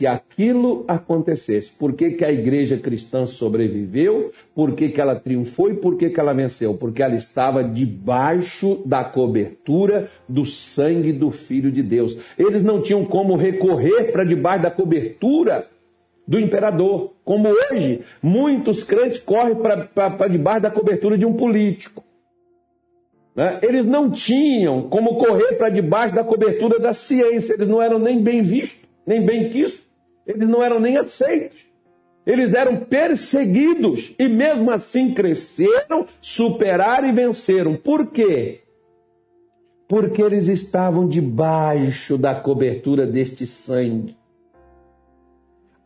que 0.00 0.06
aquilo 0.06 0.82
acontecesse. 0.88 1.70
Por 1.72 1.92
que, 1.92 2.12
que 2.12 2.24
a 2.24 2.32
igreja 2.32 2.78
cristã 2.78 3.26
sobreviveu? 3.26 4.32
Por 4.54 4.72
que, 4.72 4.88
que 4.88 4.98
ela 4.98 5.14
triunfou 5.14 5.70
e 5.70 5.74
por 5.74 5.98
que, 5.98 6.08
que 6.08 6.18
ela 6.18 6.32
venceu? 6.32 6.72
Porque 6.72 7.02
ela 7.02 7.16
estava 7.16 7.62
debaixo 7.62 8.80
da 8.86 9.04
cobertura 9.04 10.08
do 10.26 10.46
sangue 10.46 11.12
do 11.12 11.30
Filho 11.30 11.70
de 11.70 11.82
Deus. 11.82 12.16
Eles 12.38 12.62
não 12.62 12.80
tinham 12.80 13.04
como 13.04 13.36
recorrer 13.36 14.10
para 14.10 14.24
debaixo 14.24 14.62
da 14.62 14.70
cobertura 14.70 15.68
do 16.26 16.40
imperador. 16.40 17.12
Como 17.22 17.50
hoje, 17.50 18.00
muitos 18.22 18.82
crentes 18.82 19.18
correm 19.18 19.54
para 19.54 20.28
debaixo 20.28 20.62
da 20.62 20.70
cobertura 20.70 21.18
de 21.18 21.26
um 21.26 21.34
político. 21.34 22.02
Né? 23.36 23.58
Eles 23.60 23.84
não 23.84 24.10
tinham 24.10 24.88
como 24.88 25.16
correr 25.18 25.58
para 25.58 25.68
debaixo 25.68 26.14
da 26.14 26.24
cobertura 26.24 26.78
da 26.80 26.94
ciência, 26.94 27.52
eles 27.52 27.68
não 27.68 27.82
eram 27.82 27.98
nem 27.98 28.18
bem 28.22 28.40
vistos, 28.40 28.80
nem 29.06 29.22
bem 29.22 29.50
quistos, 29.50 29.89
eles 30.26 30.48
não 30.48 30.62
eram 30.62 30.80
nem 30.80 30.96
aceitos. 30.96 31.70
Eles 32.26 32.52
eram 32.52 32.76
perseguidos 32.76 34.14
e 34.18 34.28
mesmo 34.28 34.70
assim 34.70 35.14
cresceram, 35.14 36.06
superaram 36.20 37.08
e 37.08 37.12
venceram. 37.12 37.76
Por 37.76 38.08
quê? 38.08 38.60
Porque 39.88 40.22
eles 40.22 40.46
estavam 40.46 41.08
debaixo 41.08 42.16
da 42.16 42.34
cobertura 42.34 43.06
deste 43.06 43.46
sangue. 43.46 44.16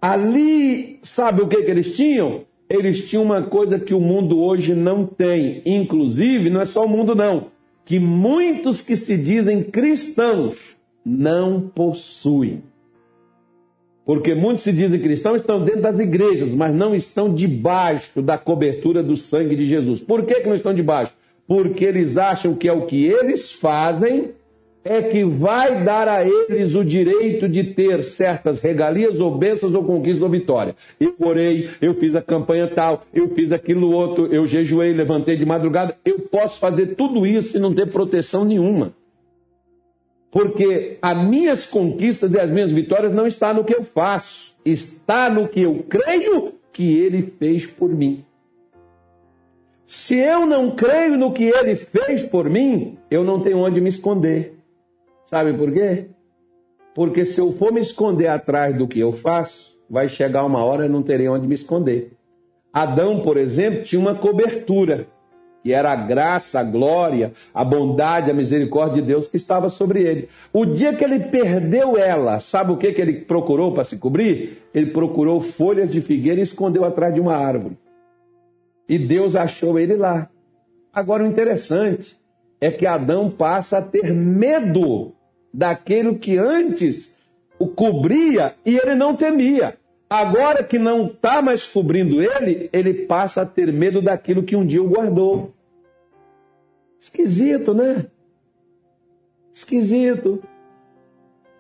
Ali, 0.03 0.99
sabe 1.03 1.41
o 1.41 1.49
que, 1.49 1.63
que 1.63 1.71
eles 1.71 1.97
tinham? 1.97 2.45
Eles 2.69 3.09
tinham 3.09 3.23
uma 3.23 3.43
coisa 3.43 3.79
que 3.79 3.95
o 3.95 4.01
mundo 4.01 4.39
hoje 4.39 4.75
não 4.75 5.07
tem. 5.07 5.63
Inclusive, 5.65 6.51
não 6.51 6.61
é 6.61 6.67
só 6.67 6.85
o 6.85 6.89
mundo, 6.89 7.15
não. 7.15 7.47
Que 7.85 7.99
muitos 7.99 8.83
que 8.83 8.97
se 8.97 9.17
dizem 9.17 9.63
cristãos 9.63 10.77
não 11.05 11.61
possuem. 11.61 12.63
Porque 14.05 14.35
muitos 14.35 14.63
se 14.63 14.73
dizem 14.73 15.01
cristãos 15.01 15.41
estão 15.41 15.65
dentro 15.65 15.81
das 15.81 15.99
igrejas, 15.99 16.53
mas 16.53 16.75
não 16.75 16.95
estão 16.95 17.33
debaixo 17.33 18.21
da 18.21 18.37
cobertura 18.37 19.03
do 19.03 19.17
sangue 19.17 19.57
de 19.57 19.65
Jesus. 19.67 20.01
Por 20.01 20.25
que, 20.27 20.41
que 20.41 20.47
não 20.47 20.55
estão 20.55 20.75
debaixo? 20.75 21.15
Porque 21.47 21.85
eles 21.85 22.19
acham 22.19 22.55
que 22.55 22.69
é 22.69 22.73
o 22.73 22.87
que 22.87 23.07
eles 23.07 23.53
fazem 23.53 24.33
é 24.85 25.01
que 25.01 25.25
vai 25.25 25.83
dar 25.83 26.07
a 26.07 26.23
eles 26.29 26.75
o 26.75 26.85
direito 26.85 27.49
de 27.49 27.65
ter 27.65 28.05
certas 28.05 28.61
regalias 28.61 29.19
ou 29.19 29.37
bênçãos 29.37 29.75
ou 29.75 29.83
conquistas 29.83 30.23
ou 30.23 30.29
vitória. 30.29 30.77
Eu 31.01 31.15
orei, 31.21 31.71
eu 31.81 31.95
fiz 31.95 32.15
a 32.15 32.21
campanha 32.21 32.69
tal, 32.69 33.07
eu 33.13 33.31
fiz 33.31 33.51
aquilo 33.51 33.91
outro, 33.91 34.27
eu 34.27 34.47
jejuei, 34.47 34.93
levantei 34.93 35.37
de 35.37 35.47
madrugada. 35.47 35.97
Eu 36.05 36.21
posso 36.21 36.61
fazer 36.61 36.95
tudo 36.97 37.27
isso 37.27 37.57
e 37.57 37.61
não 37.61 37.73
ter 37.73 37.91
proteção 37.91 38.45
nenhuma. 38.45 38.93
Porque 40.35 40.99
as 41.01 41.17
minhas 41.29 41.65
conquistas 41.65 42.35
e 42.35 42.41
as 42.41 42.51
minhas 42.51 42.73
vitórias 42.73 43.15
não 43.15 43.25
estão 43.25 43.55
no 43.55 43.63
que 43.63 43.73
eu 43.73 43.85
faço, 43.85 44.57
está 44.65 45.31
no 45.31 45.47
que 45.47 45.61
eu 45.61 45.85
creio 45.89 46.55
que 46.73 46.99
ele 46.99 47.23
fez 47.39 47.69
por 47.69 47.89
mim. 47.89 48.25
Se 49.87 50.19
eu 50.19 50.45
não 50.45 50.75
creio 50.75 51.17
no 51.17 51.33
que 51.33 51.45
ele 51.45 51.77
fez 51.77 52.25
por 52.25 52.51
mim, 52.51 52.99
eu 53.09 53.23
não 53.23 53.39
tenho 53.39 53.59
onde 53.59 53.81
me 53.81 53.89
esconder. 53.89 54.59
Sabe 55.25 55.53
por 55.53 55.71
quê? 55.73 56.07
Porque 56.97 57.25
se 57.25 57.41
eu 57.41 57.53
for 57.53 57.73
me 57.73 57.81
esconder 57.81 58.27
atrás 58.27 58.77
do 58.77 58.89
que 58.89 58.99
eu 58.99 59.13
faço, 59.13 59.79
vai 59.89 60.09
chegar 60.09 60.45
uma 60.45 60.65
hora 60.65 60.87
e 60.87 60.89
não 60.89 61.05
terei 61.05 61.29
onde 61.29 61.47
me 61.47 61.55
esconder. 61.55 62.11
Adão, 62.73 63.23
por 63.23 63.37
exemplo, 63.37 63.85
tinha 63.85 64.01
uma 64.01 64.17
cobertura 64.17 65.07
e 65.65 65.73
era 65.73 65.93
a 65.93 65.97
graça, 65.97 66.61
a 66.61 66.63
glória, 66.63 67.33
a 67.55 67.65
bondade, 67.65 68.31
a 68.31 68.35
misericórdia 68.35 69.01
de 69.01 69.09
Deus 69.09 69.29
que 69.29 69.37
estava 69.37 69.71
sobre 69.71 70.03
ele. 70.03 70.29
O 70.53 70.67
dia 70.67 70.93
que 70.93 71.03
ele 71.03 71.21
perdeu 71.21 71.97
ela, 71.97 72.39
sabe 72.39 72.73
o 72.73 72.77
que, 72.77 72.93
que 72.93 73.01
ele 73.01 73.21
procurou 73.21 73.73
para 73.73 73.85
se 73.85 73.97
cobrir? 73.97 74.63
Ele 74.75 74.91
procurou 74.91 75.41
folhas 75.41 75.91
de 75.91 76.01
figueira 76.03 76.41
e 76.41 76.43
escondeu 76.43 76.85
atrás 76.85 77.15
de 77.15 77.21
uma 77.21 77.35
árvore. 77.35 77.79
E 78.87 78.99
Deus 78.99 79.35
achou 79.35 79.79
ele 79.79 79.97
lá. 79.97 80.29
Agora 80.93 81.25
o 81.25 81.27
interessante 81.27 82.17
é 82.61 82.71
que 82.71 82.87
Adão 82.87 83.31
passa 83.31 83.79
a 83.79 83.83
ter 83.83 84.13
medo 84.13 85.13
daquilo 85.53 86.19
que 86.19 86.37
antes 86.37 87.17
o 87.59 87.69
cobria 87.69 88.55
e 88.67 88.77
ele 88.77 88.95
não 88.95 89.17
temia. 89.17 89.79
Agora 90.09 90.63
que 90.63 90.79
não 90.79 91.07
está 91.07 91.41
mais 91.41 91.67
cobrindo 91.67 92.23
ele, 92.23 92.69
ele 92.73 92.93
passa 93.07 93.43
a 93.43 93.47
ter 93.47 93.73
medo 93.73 94.03
daquilo 94.03 94.43
que 94.43 94.55
um 94.55 94.65
dia 94.65 94.83
o 94.83 94.89
guardou. 94.89 95.54
Esquisito, 97.05 97.75
né? 97.75 98.07
Esquisito. 99.53 100.43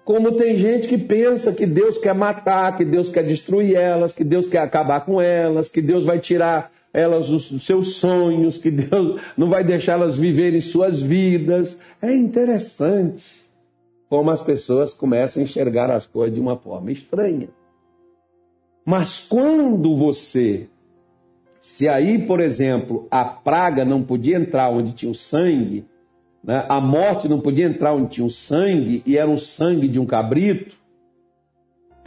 Como 0.02 0.32
tem 0.32 0.56
gente 0.56 0.88
que 0.88 0.96
pensa 0.96 1.52
que 1.52 1.66
Deus 1.66 1.98
quer 1.98 2.14
matar, 2.14 2.74
que 2.78 2.84
Deus 2.84 3.10
quer 3.10 3.24
destruir 3.24 3.76
elas, 3.76 4.14
que 4.14 4.24
Deus 4.24 4.48
quer 4.48 4.60
acabar 4.60 5.04
com 5.04 5.20
elas, 5.20 5.68
que 5.68 5.82
Deus 5.82 6.06
vai 6.06 6.18
tirar 6.18 6.72
elas 6.94 7.28
os 7.28 7.62
seus 7.62 7.96
sonhos, 7.96 8.56
que 8.56 8.70
Deus 8.70 9.20
não 9.36 9.50
vai 9.50 9.62
deixá-las 9.62 10.16
viverem 10.16 10.62
suas 10.62 11.02
vidas. 11.02 11.78
É 12.00 12.12
interessante 12.14 13.44
como 14.08 14.30
as 14.30 14.40
pessoas 14.40 14.94
começam 14.94 15.42
a 15.42 15.44
enxergar 15.44 15.90
as 15.90 16.06
coisas 16.06 16.34
de 16.34 16.40
uma 16.40 16.56
forma 16.56 16.90
estranha. 16.90 17.50
Mas 18.82 19.26
quando 19.28 19.94
você, 19.94 20.68
se 21.64 21.88
aí, 21.88 22.18
por 22.18 22.40
exemplo, 22.40 23.08
a 23.10 23.24
praga 23.24 23.86
não 23.86 24.02
podia 24.02 24.36
entrar 24.36 24.68
onde 24.68 24.92
tinha 24.92 25.10
o 25.10 25.14
sangue, 25.14 25.86
né? 26.42 26.62
a 26.68 26.78
morte 26.78 27.26
não 27.26 27.40
podia 27.40 27.66
entrar 27.66 27.94
onde 27.94 28.10
tinha 28.10 28.26
o 28.26 28.30
sangue, 28.30 29.02
e 29.06 29.16
era 29.16 29.30
o 29.30 29.38
sangue 29.38 29.88
de 29.88 29.98
um 29.98 30.04
cabrito, 30.04 30.76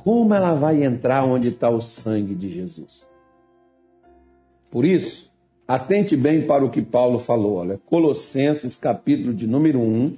como 0.04 0.32
ela 0.32 0.54
vai 0.54 0.84
entrar 0.84 1.26
onde 1.26 1.48
está 1.48 1.72
o 1.72 1.82
sangue 1.82 2.36
de 2.36 2.50
Jesus? 2.54 3.04
Por 4.70 4.86
isso, 4.86 5.34
atente 5.68 6.16
bem 6.16 6.46
para 6.46 6.64
o 6.64 6.70
que 6.70 6.84
Paulo 6.84 7.18
falou. 7.18 7.56
Olha, 7.56 7.80
Colossenses, 7.84 8.78
capítulo 8.78 9.34
de 9.34 9.48
número 9.48 9.82
1, 9.82 10.18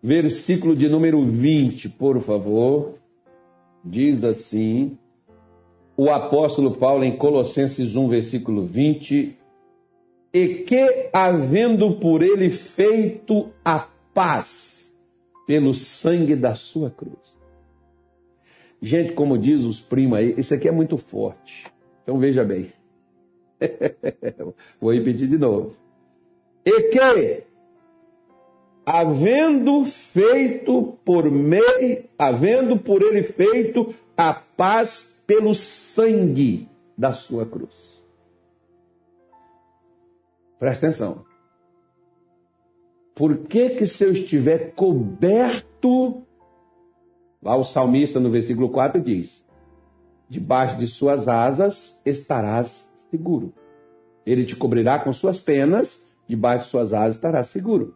versículo 0.00 0.76
de 0.76 0.88
número 0.88 1.24
20, 1.24 1.88
por 1.88 2.20
favor. 2.20 2.94
Diz 3.84 4.22
assim: 4.22 4.96
o 5.96 6.10
apóstolo 6.10 6.76
Paulo 6.76 7.04
em 7.04 7.16
Colossenses 7.16 7.94
1, 7.94 8.08
versículo 8.08 8.64
20, 8.64 9.36
e 10.32 10.48
que, 10.64 11.08
havendo 11.12 11.96
por 11.96 12.22
ele 12.22 12.50
feito 12.50 13.50
a 13.64 13.86
paz 14.12 14.92
pelo 15.46 15.72
sangue 15.72 16.34
da 16.34 16.54
sua 16.54 16.90
cruz. 16.90 17.34
Gente, 18.82 19.12
como 19.12 19.38
diz 19.38 19.64
os 19.64 19.80
primos 19.80 20.18
aí, 20.18 20.34
isso 20.36 20.52
aqui 20.52 20.68
é 20.68 20.72
muito 20.72 20.98
forte. 20.98 21.66
Então 22.02 22.18
veja 22.18 22.44
bem. 22.44 22.72
Vou 24.80 24.92
repetir 24.92 25.28
de 25.28 25.38
novo. 25.38 25.76
E 26.66 26.82
que, 26.88 27.44
havendo 28.84 29.84
feito 29.84 30.98
por 31.04 31.30
meio, 31.30 32.04
havendo 32.18 32.78
por 32.78 33.00
ele 33.00 33.22
feito 33.22 33.94
a 34.16 34.34
paz 34.34 35.13
pelo 35.26 35.54
sangue 35.54 36.68
da 36.96 37.12
sua 37.12 37.46
cruz. 37.46 37.74
Presta 40.58 40.86
atenção. 40.86 41.24
Por 43.14 43.38
que 43.38 43.70
que 43.70 43.86
se 43.86 44.04
eu 44.04 44.10
estiver 44.10 44.72
coberto, 44.74 46.22
lá 47.42 47.56
o 47.56 47.64
salmista 47.64 48.18
no 48.18 48.30
versículo 48.30 48.68
4 48.68 49.00
diz, 49.00 49.44
debaixo 50.28 50.76
de 50.76 50.86
suas 50.86 51.28
asas 51.28 52.00
estarás 52.04 52.92
seguro. 53.10 53.52
Ele 54.26 54.44
te 54.44 54.56
cobrirá 54.56 54.98
com 54.98 55.12
suas 55.12 55.38
penas, 55.38 56.10
debaixo 56.26 56.64
de 56.64 56.70
suas 56.70 56.92
asas 56.92 57.16
estarás 57.16 57.48
seguro. 57.48 57.94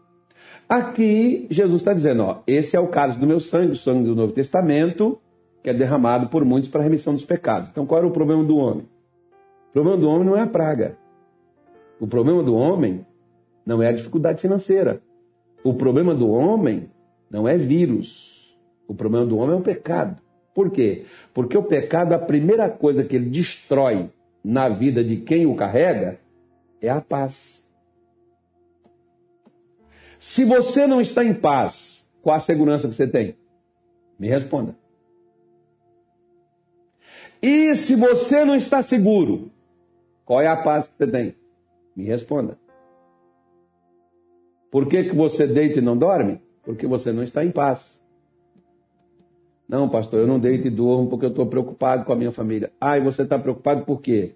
Aqui 0.68 1.46
Jesus 1.50 1.80
está 1.80 1.92
dizendo, 1.92 2.22
ó, 2.22 2.42
esse 2.46 2.76
é 2.76 2.80
o 2.80 2.88
caso 2.88 3.18
do 3.18 3.26
meu 3.26 3.40
sangue, 3.40 3.72
o 3.72 3.76
sangue 3.76 4.04
do 4.04 4.14
Novo 4.14 4.32
Testamento, 4.32 5.18
que 5.68 5.74
é 5.74 5.74
derramado 5.74 6.28
por 6.28 6.46
muitos 6.46 6.70
para 6.70 6.80
a 6.80 6.84
remissão 6.84 7.12
dos 7.12 7.26
pecados. 7.26 7.68
Então, 7.68 7.84
qual 7.84 7.98
era 7.98 8.06
o 8.06 8.10
problema 8.10 8.42
do 8.42 8.56
homem? 8.56 8.88
O 9.68 9.72
problema 9.74 9.98
do 9.98 10.08
homem 10.08 10.26
não 10.26 10.34
é 10.34 10.40
a 10.40 10.46
praga. 10.46 10.96
O 12.00 12.06
problema 12.06 12.42
do 12.42 12.54
homem 12.54 13.04
não 13.66 13.82
é 13.82 13.88
a 13.88 13.92
dificuldade 13.92 14.40
financeira. 14.40 15.02
O 15.62 15.74
problema 15.74 16.14
do 16.14 16.30
homem 16.30 16.88
não 17.30 17.46
é 17.46 17.58
vírus. 17.58 18.56
O 18.86 18.94
problema 18.94 19.26
do 19.26 19.36
homem 19.36 19.56
é 19.56 19.58
o 19.58 19.62
pecado. 19.62 20.16
Por 20.54 20.70
quê? 20.70 21.04
Porque 21.34 21.58
o 21.58 21.62
pecado, 21.62 22.14
a 22.14 22.18
primeira 22.18 22.70
coisa 22.70 23.04
que 23.04 23.14
ele 23.14 23.28
destrói 23.28 24.08
na 24.42 24.70
vida 24.70 25.04
de 25.04 25.16
quem 25.18 25.44
o 25.44 25.54
carrega 25.54 26.18
é 26.80 26.88
a 26.88 27.02
paz. 27.02 27.62
Se 30.18 30.46
você 30.46 30.86
não 30.86 30.98
está 30.98 31.22
em 31.22 31.34
paz, 31.34 32.08
qual 32.22 32.36
a 32.36 32.40
segurança 32.40 32.88
que 32.88 32.94
você 32.94 33.06
tem? 33.06 33.36
Me 34.18 34.28
responda. 34.28 34.74
E 37.40 37.74
se 37.76 37.94
você 37.94 38.44
não 38.44 38.54
está 38.54 38.82
seguro, 38.82 39.50
qual 40.24 40.40
é 40.40 40.46
a 40.46 40.56
paz 40.56 40.86
que 40.86 40.96
você 40.96 41.06
tem? 41.06 41.34
Me 41.94 42.04
responda. 42.04 42.58
Por 44.70 44.86
que, 44.86 45.04
que 45.04 45.14
você 45.14 45.46
deita 45.46 45.78
e 45.78 45.82
não 45.82 45.96
dorme? 45.96 46.40
Porque 46.62 46.86
você 46.86 47.12
não 47.12 47.22
está 47.22 47.44
em 47.44 47.50
paz. 47.50 47.98
Não, 49.68 49.88
pastor, 49.88 50.20
eu 50.20 50.26
não 50.26 50.38
deito 50.38 50.66
e 50.66 50.70
durmo 50.70 51.08
porque 51.08 51.26
eu 51.26 51.30
estou 51.30 51.46
preocupado 51.46 52.04
com 52.04 52.12
a 52.12 52.16
minha 52.16 52.32
família. 52.32 52.72
Ah, 52.80 52.98
e 52.98 53.00
você 53.00 53.22
está 53.22 53.38
preocupado 53.38 53.84
por 53.84 54.00
quê? 54.00 54.32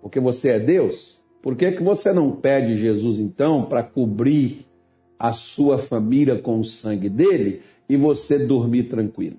Porque 0.00 0.18
você 0.18 0.50
é 0.50 0.60
Deus? 0.60 1.20
Por 1.42 1.56
que, 1.56 1.72
que 1.72 1.82
você 1.82 2.12
não 2.12 2.30
pede 2.32 2.76
Jesus, 2.76 3.18
então, 3.18 3.64
para 3.64 3.82
cobrir 3.82 4.66
a 5.18 5.32
sua 5.32 5.78
família 5.78 6.40
com 6.40 6.60
o 6.60 6.64
sangue 6.64 7.08
dele 7.08 7.62
e 7.88 7.96
você 7.96 8.38
dormir 8.38 8.84
tranquilo? 8.84 9.38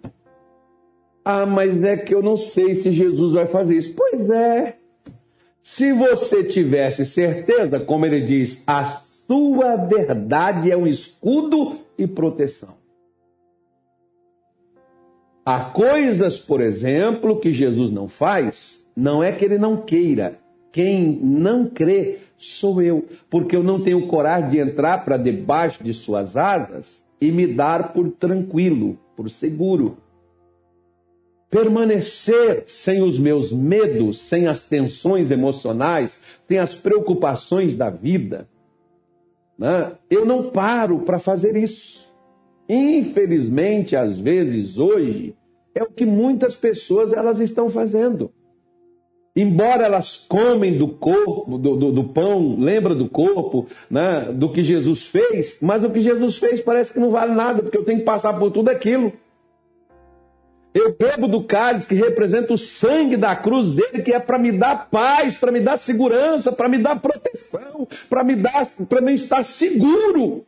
Ah, 1.25 1.45
mas 1.45 1.81
é 1.83 1.95
que 1.95 2.13
eu 2.13 2.21
não 2.21 2.35
sei 2.35 2.73
se 2.75 2.91
Jesus 2.91 3.33
vai 3.33 3.47
fazer 3.47 3.77
isso. 3.77 3.93
Pois 3.95 4.29
é. 4.29 4.77
Se 5.61 5.93
você 5.93 6.43
tivesse 6.43 7.05
certeza, 7.05 7.79
como 7.79 8.05
ele 8.05 8.21
diz, 8.21 8.61
a 8.67 9.01
sua 9.25 9.77
verdade 9.77 10.69
é 10.69 10.75
um 10.75 10.85
escudo 10.85 11.77
e 11.97 12.05
proteção. 12.05 12.75
Há 15.45 15.59
coisas, 15.61 16.39
por 16.39 16.61
exemplo, 16.61 17.39
que 17.39 17.51
Jesus 17.51 17.91
não 17.91 18.07
faz, 18.07 18.85
não 18.95 19.23
é 19.23 19.31
que 19.31 19.45
ele 19.45 19.57
não 19.57 19.77
queira. 19.77 20.39
Quem 20.71 21.19
não 21.21 21.69
crê 21.69 22.19
sou 22.37 22.81
eu, 22.81 23.05
porque 23.29 23.55
eu 23.55 23.63
não 23.63 23.81
tenho 23.81 24.07
coragem 24.07 24.49
de 24.49 24.59
entrar 24.59 25.05
para 25.05 25.17
debaixo 25.17 25.83
de 25.83 25.93
suas 25.93 26.35
asas 26.35 27.03
e 27.21 27.31
me 27.31 27.47
dar 27.47 27.93
por 27.93 28.09
tranquilo, 28.11 28.97
por 29.15 29.29
seguro. 29.29 29.97
Permanecer 31.53 32.63
sem 32.65 33.03
os 33.03 33.19
meus 33.19 33.51
medos, 33.51 34.19
sem 34.19 34.47
as 34.47 34.67
tensões 34.67 35.29
emocionais, 35.29 36.23
sem 36.47 36.57
as 36.57 36.73
preocupações 36.73 37.75
da 37.75 37.91
vida. 37.91 38.47
Né? 39.55 39.91
Eu 40.09 40.25
não 40.25 40.49
paro 40.49 41.01
para 41.01 41.19
fazer 41.19 41.55
isso. 41.55 42.11
Infelizmente, 42.67 43.95
às 43.95 44.17
vezes, 44.17 44.79
hoje, 44.79 45.35
é 45.75 45.83
o 45.83 45.91
que 45.91 46.07
muitas 46.07 46.55
pessoas 46.55 47.13
elas 47.13 47.39
estão 47.39 47.69
fazendo. 47.69 48.31
Embora 49.35 49.85
elas 49.85 50.25
comem 50.27 50.75
do 50.75 50.87
corpo, 50.87 51.57
do, 51.57 51.75
do, 51.75 51.91
do, 51.91 52.03
pão, 52.05 52.55
lembra 52.59 52.95
do 52.95 53.07
corpo, 53.07 53.67
né, 53.89 54.31
do 54.33 54.51
que 54.51 54.63
Jesus 54.63 55.05
fez, 55.05 55.59
mas 55.61 55.83
o 55.83 55.89
que 55.91 56.01
Jesus 56.01 56.37
fez 56.37 56.61
parece 56.61 56.93
que 56.93 56.99
não 56.99 57.11
vale 57.11 57.33
nada, 57.35 57.61
porque 57.61 57.77
eu 57.77 57.83
tenho 57.83 57.99
que 57.99 58.05
passar 58.05 58.37
por 58.39 58.51
tudo 58.51 58.69
aquilo. 58.69 59.13
Eu 60.73 60.95
bebo 60.95 61.27
do 61.27 61.43
cálice 61.43 61.87
que 61.87 61.95
representa 61.95 62.51
o 62.51 62.57
sangue 62.57 63.15
da 63.15 63.35
cruz 63.35 63.75
dele, 63.75 64.01
que 64.01 64.11
é 64.11 64.19
para 64.19 64.39
me 64.39 64.51
dar 64.51 64.89
paz, 64.89 65.37
para 65.37 65.51
me 65.51 65.61
dar 65.61 65.77
segurança, 65.77 66.51
para 66.51 66.67
me 66.67 66.79
dar 66.79 66.99
proteção, 66.99 67.87
para 68.09 68.23
me 68.23 68.35
dar, 68.35 68.65
para 68.89 69.01
me 69.01 69.13
estar 69.13 69.43
seguro 69.43 70.43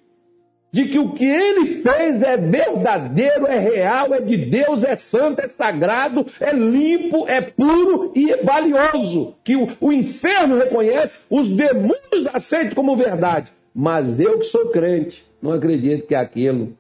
de 0.75 0.89
que 0.89 0.99
o 0.99 1.13
que 1.13 1.23
ele 1.23 1.81
fez 1.81 2.21
é 2.21 2.35
verdadeiro, 2.35 3.47
é 3.47 3.57
real, 3.57 4.13
é 4.13 4.19
de 4.19 4.35
Deus, 4.35 4.83
é 4.83 4.93
santo, 4.93 5.39
é 5.39 5.47
sagrado, 5.47 6.25
é 6.38 6.51
limpo, 6.51 7.25
é 7.29 7.39
puro 7.39 8.11
e 8.13 8.31
é 8.31 8.43
valioso. 8.43 9.35
Que 9.41 9.55
o, 9.55 9.69
o 9.79 9.93
inferno 9.93 10.57
reconhece, 10.57 11.17
os 11.29 11.55
demônios 11.55 12.27
aceitam 12.33 12.75
como 12.75 12.93
verdade. 12.93 13.53
Mas 13.73 14.19
eu 14.19 14.38
que 14.39 14.45
sou 14.45 14.69
crente, 14.69 15.25
não 15.41 15.53
acredito 15.53 16.07
que 16.07 16.15
aquilo 16.15 16.75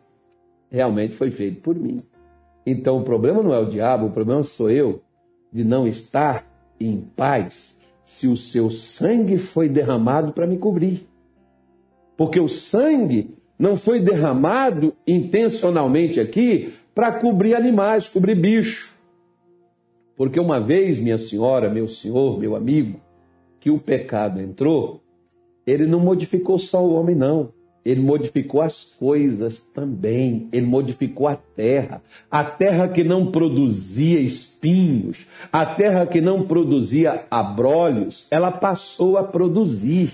realmente 0.69 1.15
foi 1.15 1.31
feito 1.31 1.61
por 1.61 1.75
mim. 1.75 2.03
Então 2.65 2.97
o 2.97 3.03
problema 3.03 3.43
não 3.43 3.53
é 3.53 3.59
o 3.59 3.69
diabo, 3.69 4.07
o 4.07 4.11
problema 4.11 4.43
sou 4.43 4.69
eu 4.69 5.01
de 5.51 5.63
não 5.63 5.87
estar 5.87 6.45
em 6.79 6.99
paz 7.15 7.79
se 8.03 8.27
o 8.27 8.35
seu 8.35 8.69
sangue 8.69 9.37
foi 9.37 9.69
derramado 9.69 10.33
para 10.33 10.47
me 10.47 10.57
cobrir. 10.57 11.07
Porque 12.17 12.39
o 12.39 12.47
sangue 12.47 13.35
não 13.57 13.75
foi 13.75 13.99
derramado 13.99 14.93
intencionalmente 15.07 16.19
aqui 16.19 16.73
para 16.93 17.19
cobrir 17.19 17.55
animais, 17.55 18.07
cobrir 18.07 18.35
bicho. 18.35 18.95
Porque 20.15 20.39
uma 20.39 20.61
vez, 20.61 20.99
minha 20.99 21.17
senhora, 21.17 21.69
meu 21.69 21.87
senhor, 21.87 22.39
meu 22.39 22.55
amigo, 22.55 22.99
que 23.59 23.69
o 23.69 23.79
pecado 23.79 24.39
entrou, 24.39 25.01
ele 25.65 25.85
não 25.85 25.99
modificou 25.99 26.57
só 26.57 26.85
o 26.85 26.93
homem, 26.93 27.15
não. 27.15 27.51
Ele 27.85 28.01
modificou 28.01 28.61
as 28.61 28.83
coisas 28.83 29.61
também. 29.61 30.49
Ele 30.51 30.65
modificou 30.65 31.27
a 31.27 31.35
terra. 31.35 32.01
A 32.31 32.43
terra 32.43 32.87
que 32.87 33.03
não 33.03 33.31
produzia 33.31 34.19
espinhos, 34.19 35.27
a 35.53 35.63
terra 35.63 36.07
que 36.07 36.19
não 36.19 36.47
produzia 36.47 37.25
abrolhos, 37.29 38.27
ela 38.31 38.51
passou 38.51 39.17
a 39.17 39.23
produzir 39.23 40.13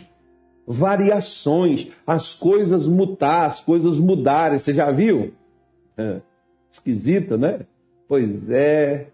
variações, 0.68 1.88
as 2.06 2.34
coisas 2.34 2.88
mutar, 2.88 3.46
as 3.46 3.62
coisas 3.62 3.98
mudarem. 3.98 4.60
Você 4.60 4.74
já 4.74 4.92
viu? 4.92 5.34
É. 5.98 6.22
Esquisito, 6.70 7.38
né? 7.38 7.62
Pois 8.06 8.50
é. 8.50 9.08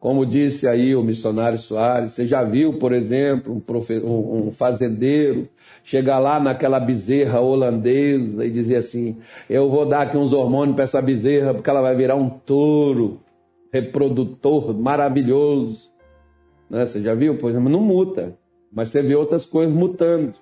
Como 0.00 0.24
disse 0.24 0.66
aí 0.66 0.96
o 0.96 1.02
missionário 1.02 1.58
Soares, 1.58 2.12
você 2.12 2.26
já 2.26 2.42
viu, 2.42 2.78
por 2.78 2.94
exemplo, 2.94 3.54
um, 3.54 3.60
profe... 3.60 3.98
um 3.98 4.50
fazendeiro 4.50 5.46
chegar 5.84 6.18
lá 6.18 6.40
naquela 6.40 6.80
bezerra 6.80 7.38
holandesa 7.38 8.46
e 8.46 8.50
dizer 8.50 8.76
assim: 8.76 9.18
Eu 9.48 9.68
vou 9.68 9.84
dar 9.84 10.02
aqui 10.02 10.16
uns 10.16 10.32
hormônios 10.32 10.74
para 10.74 10.84
essa 10.84 11.02
bezerra 11.02 11.52
porque 11.52 11.68
ela 11.68 11.82
vai 11.82 11.94
virar 11.94 12.16
um 12.16 12.30
touro 12.30 13.20
reprodutor 13.70 14.72
maravilhoso. 14.72 15.90
Né? 16.70 16.86
Você 16.86 17.02
já 17.02 17.14
viu? 17.14 17.36
Por 17.36 17.50
exemplo, 17.50 17.68
não 17.68 17.80
muta, 17.80 18.34
mas 18.72 18.88
você 18.88 19.02
vê 19.02 19.14
outras 19.14 19.44
coisas 19.44 19.74
mutando. 19.74 20.32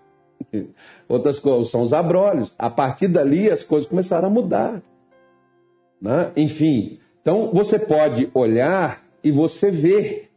Outras 1.08 1.40
coisas 1.40 1.68
são 1.68 1.82
os 1.82 1.92
abrolhos. 1.92 2.54
A 2.56 2.70
partir 2.70 3.08
dali 3.08 3.50
as 3.50 3.64
coisas 3.64 3.90
começaram 3.90 4.28
a 4.28 4.30
mudar. 4.30 4.80
Né? 6.00 6.30
Enfim, 6.36 7.00
então 7.20 7.50
você 7.52 7.76
pode 7.76 8.30
olhar 8.32 9.07
e 9.28 9.30
você 9.30 9.70
ver 9.70 10.30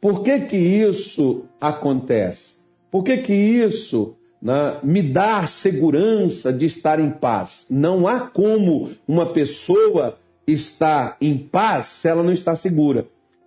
por 0.00 0.24
que 0.24 0.40
que 0.40 0.56
isso 0.56 1.44
acontece. 1.60 2.56
Por 2.90 3.04
que 3.04 3.18
que 3.18 3.32
isso 3.32 4.16
né, 4.42 4.80
me 4.82 5.00
dá 5.00 5.46
segurança 5.46 6.52
de 6.52 6.66
estar 6.66 6.98
em 6.98 7.10
paz? 7.10 7.68
Não 7.70 8.08
há 8.08 8.20
como 8.20 8.90
uma 9.06 9.32
pessoa 9.32 10.18
estar 10.44 11.16
em 11.20 11.38
paz 11.38 11.86
se 11.86 12.08
ela 12.08 12.24
não 12.24 12.32
está 12.32 12.56
segura. 12.56 13.06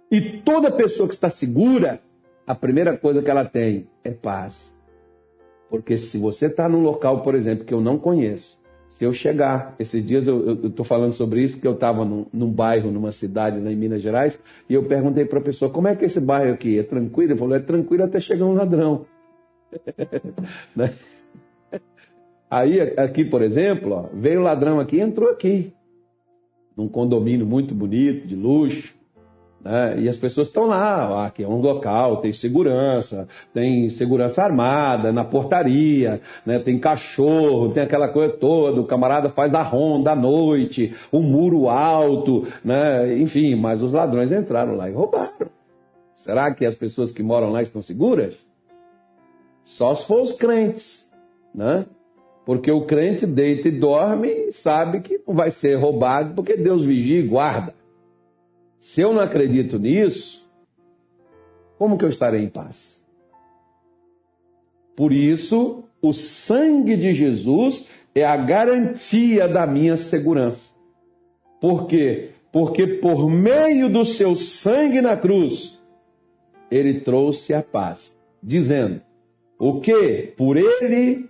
E 0.09 0.21
toda 0.21 0.71
pessoa 0.71 1.09
que 1.09 1.13
está 1.13 1.29
segura, 1.29 2.01
a 2.47 2.55
primeira 2.55 2.97
coisa 2.97 3.21
que 3.21 3.29
ela 3.29 3.43
tem 3.43 3.85
é 4.01 4.11
paz. 4.11 4.73
Porque 5.69 5.97
se 5.97 6.17
você 6.17 6.45
está 6.45 6.69
num 6.69 6.81
local, 6.81 7.21
por 7.21 7.35
exemplo, 7.35 7.65
que 7.65 7.73
eu 7.73 7.81
não 7.81 7.97
conheço, 7.97 8.57
se 8.99 9.05
eu 9.05 9.13
chegar, 9.13 9.75
esses 9.79 10.05
dias 10.05 10.27
eu 10.27 10.67
estou 10.67 10.83
falando 10.83 11.13
sobre 11.13 11.41
isso 11.41 11.53
porque 11.53 11.67
eu 11.69 11.73
estava 11.73 12.03
num, 12.03 12.25
num, 12.33 12.51
bairro, 12.51 12.91
numa 12.91 13.13
cidade 13.13 13.57
lá 13.57 13.71
em 13.71 13.75
Minas 13.75 14.01
Gerais, 14.01 14.37
e 14.69 14.73
eu 14.73 14.83
perguntei 14.83 15.23
para 15.23 15.39
a 15.39 15.41
pessoa, 15.41 15.71
como 15.71 15.87
é 15.87 15.95
que 15.95 16.03
é 16.03 16.07
esse 16.07 16.19
bairro 16.19 16.53
aqui? 16.53 16.77
É 16.77 16.83
tranquilo? 16.83 17.31
Ele 17.31 17.39
falou, 17.39 17.55
é 17.55 17.61
tranquilo 17.61 18.03
até 18.03 18.19
chegar 18.19 18.45
um 18.45 18.51
ladrão. 18.51 19.05
né? 20.75 20.91
Aí, 22.51 22.81
aqui, 22.97 23.23
por 23.23 23.41
exemplo, 23.41 23.93
ó, 23.93 24.09
veio 24.13 24.41
o 24.41 24.43
ladrão 24.43 24.81
aqui 24.81 24.97
e 24.97 25.01
entrou 25.01 25.29
aqui. 25.29 25.71
Num 26.75 26.89
condomínio 26.89 27.45
muito 27.45 27.73
bonito, 27.73 28.27
de 28.27 28.35
luxo. 28.35 28.98
Né? 29.63 30.01
E 30.01 30.09
as 30.09 30.15
pessoas 30.15 30.47
estão 30.47 30.65
lá, 30.65 31.25
aqui 31.25 31.43
é 31.43 31.47
um 31.47 31.59
local, 31.59 32.17
tem 32.17 32.31
segurança, 32.31 33.27
tem 33.53 33.89
segurança 33.89 34.43
armada 34.43 35.11
na 35.11 35.23
portaria, 35.23 36.21
né? 36.45 36.59
tem 36.59 36.79
cachorro, 36.79 37.69
tem 37.69 37.83
aquela 37.83 38.07
coisa 38.07 38.33
toda, 38.33 38.79
o 38.79 38.85
camarada 38.85 39.29
faz 39.29 39.51
da 39.51 39.61
ronda 39.61 40.11
à 40.11 40.15
noite, 40.15 40.95
o 41.11 41.19
um 41.19 41.23
muro 41.23 41.67
alto, 41.67 42.47
né? 42.63 43.17
enfim, 43.17 43.55
mas 43.55 43.81
os 43.81 43.91
ladrões 43.91 44.31
entraram 44.31 44.75
lá 44.75 44.89
e 44.89 44.93
roubaram. 44.93 45.49
Será 46.13 46.53
que 46.53 46.65
as 46.65 46.75
pessoas 46.75 47.11
que 47.11 47.23
moram 47.23 47.49
lá 47.49 47.61
estão 47.61 47.81
seguras? 47.81 48.35
Só 49.63 49.93
se 49.93 50.05
for 50.05 50.21
os 50.21 50.33
crentes, 50.33 51.09
né? 51.53 51.85
Porque 52.45 52.71
o 52.71 52.85
crente 52.85 53.27
deita 53.27 53.67
e 53.67 53.71
dorme 53.71 54.27
e 54.27 54.51
sabe 54.51 55.01
que 55.01 55.21
não 55.27 55.35
vai 55.35 55.51
ser 55.51 55.75
roubado 55.75 56.33
porque 56.33 56.57
Deus 56.57 56.83
vigia 56.83 57.19
e 57.19 57.27
guarda. 57.27 57.73
Se 58.79 59.01
eu 59.01 59.13
não 59.13 59.21
acredito 59.21 59.77
nisso, 59.77 60.49
como 61.77 61.97
que 61.97 62.05
eu 62.05 62.09
estarei 62.09 62.41
em 62.41 62.49
paz? 62.49 63.05
Por 64.95 65.13
isso, 65.13 65.83
o 66.01 66.13
sangue 66.13 66.95
de 66.95 67.13
Jesus 67.13 67.89
é 68.15 68.25
a 68.25 68.35
garantia 68.35 69.47
da 69.47 69.67
minha 69.67 69.97
segurança. 69.97 70.73
Por 71.59 71.87
quê? 71.87 72.31
Porque 72.51 72.87
por 72.87 73.29
meio 73.29 73.89
do 73.89 74.03
seu 74.03 74.35
sangue 74.35 75.01
na 75.01 75.15
cruz, 75.15 75.79
ele 76.71 77.01
trouxe 77.01 77.53
a 77.53 77.61
paz, 77.61 78.17
dizendo: 78.41 79.01
o 79.57 79.81
que? 79.81 80.33
Por 80.37 80.55
ele, 80.57 81.29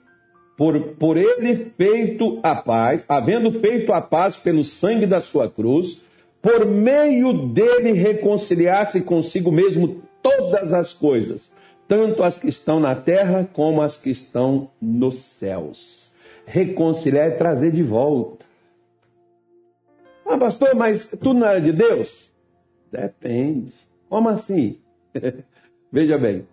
por, 0.56 0.80
por 0.94 1.18
ele 1.18 1.56
feito 1.56 2.40
a 2.44 2.56
paz, 2.56 3.04
havendo 3.10 3.52
feito 3.52 3.92
a 3.92 4.02
paz 4.02 4.36
pelo 4.38 4.64
sangue 4.64 5.06
da 5.06 5.20
sua 5.20 5.50
cruz, 5.50 6.02
por 6.42 6.66
meio 6.66 7.48
dele 7.48 7.92
reconciliar-se 7.92 9.02
consigo 9.02 9.52
mesmo 9.52 10.02
todas 10.22 10.74
as 10.74 10.94
coisas, 10.94 11.52
tanto 11.88 12.24
as 12.24 12.38
que 12.38 12.48
estão 12.48 12.80
na 12.80 12.96
terra 12.96 13.50
como 13.52 13.82
as 13.82 13.98
que 13.98 14.10
estão 14.10 14.70
nos 14.82 15.16
céus. 15.16 16.12
Reconciliar 16.46 17.28
é 17.28 17.32
trazer 17.32 17.72
de 17.72 17.84
volta. 17.84 18.46
Ah, 20.26 20.38
pastor, 20.38 20.76
mas 20.76 21.10
tudo 21.10 21.40
não 21.40 21.48
era 21.48 21.60
de 21.60 21.72
Deus? 21.72 22.32
Depende. 22.92 23.74
Como 24.08 24.30
assim? 24.30 24.78
Veja 25.92 26.18
bem. 26.18 26.48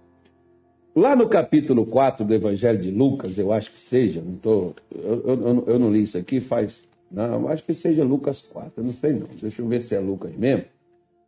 Lá 0.94 1.14
no 1.14 1.28
capítulo 1.28 1.84
4 1.84 2.24
do 2.24 2.32
Evangelho 2.32 2.80
de 2.80 2.90
Lucas, 2.90 3.38
eu 3.38 3.52
acho 3.52 3.70
que 3.70 3.80
seja, 3.80 4.22
não 4.22 4.34
tô, 4.34 4.72
eu, 4.90 5.22
eu, 5.26 5.64
eu 5.66 5.78
não 5.78 5.92
li 5.92 6.02
isso 6.02 6.16
aqui 6.16 6.40
faz 6.40 6.88
não, 7.10 7.48
acho 7.48 7.64
que 7.64 7.72
seja 7.72 8.04
Lucas 8.04 8.42
4, 8.42 8.82
não 8.82 8.92
sei 8.92 9.12
não. 9.12 9.28
Deixa 9.40 9.62
eu 9.62 9.68
ver 9.68 9.80
se 9.80 9.94
é 9.94 10.00
Lucas 10.00 10.34
mesmo, 10.36 10.64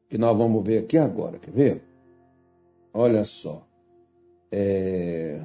que 0.09 0.19
nós 0.19 0.37
vamos 0.37 0.65
ver 0.65 0.85
aqui 0.85 0.99
agora, 0.99 1.39
quer 1.39 1.51
ver? 1.51 1.83
Olha 2.93 3.25
só. 3.25 3.67
É... 4.51 5.41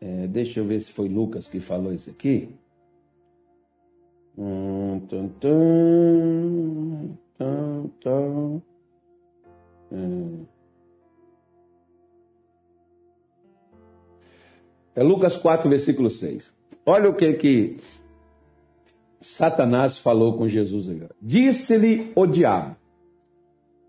É, 0.00 0.26
deixa 0.26 0.60
eu 0.60 0.66
ver 0.66 0.80
se 0.80 0.92
foi 0.92 1.08
Lucas 1.08 1.48
que 1.48 1.60
falou 1.60 1.92
isso 1.92 2.10
aqui. 2.10 2.54
Hum. 4.36 5.00
Hum. 9.90 10.44
É 14.94 15.02
Lucas 15.02 15.36
4, 15.36 15.68
versículo 15.68 16.10
6. 16.10 16.52
Olha 16.86 17.08
o 17.08 17.14
que 17.14 17.32
que 17.34 17.76
Satanás 19.20 19.96
falou 19.96 20.36
com 20.36 20.46
Jesus 20.46 20.88
agora. 20.88 21.14
Disse-lhe 21.20 22.12
o 22.14 22.26
diabo: 22.26 22.76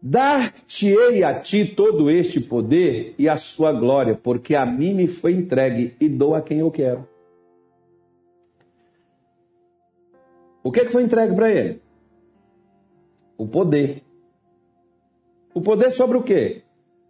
Dar-te-ei 0.02 1.24
a 1.24 1.40
ti 1.40 1.66
todo 1.66 2.10
este 2.10 2.40
poder 2.40 3.16
e 3.18 3.28
a 3.28 3.36
sua 3.36 3.74
glória, 3.74 4.16
porque 4.16 4.56
a 4.56 4.66
mim 4.66 4.94
me 4.94 5.08
foi 5.08 5.34
entregue 5.34 5.96
e 6.00 6.08
dou 6.08 6.36
a 6.36 6.42
quem 6.42 6.60
eu 6.60 6.72
quero. 6.72 7.08
O 10.64 10.72
que, 10.72 10.86
que 10.86 10.92
foi 10.92 11.04
entregue 11.04 11.36
para 11.36 11.52
ele? 11.52 11.82
O 13.38 13.46
poder. 13.46 14.04
O 15.54 15.62
poder 15.62 15.92
sobre 15.92 16.18
o 16.18 16.24
quê? 16.24 16.64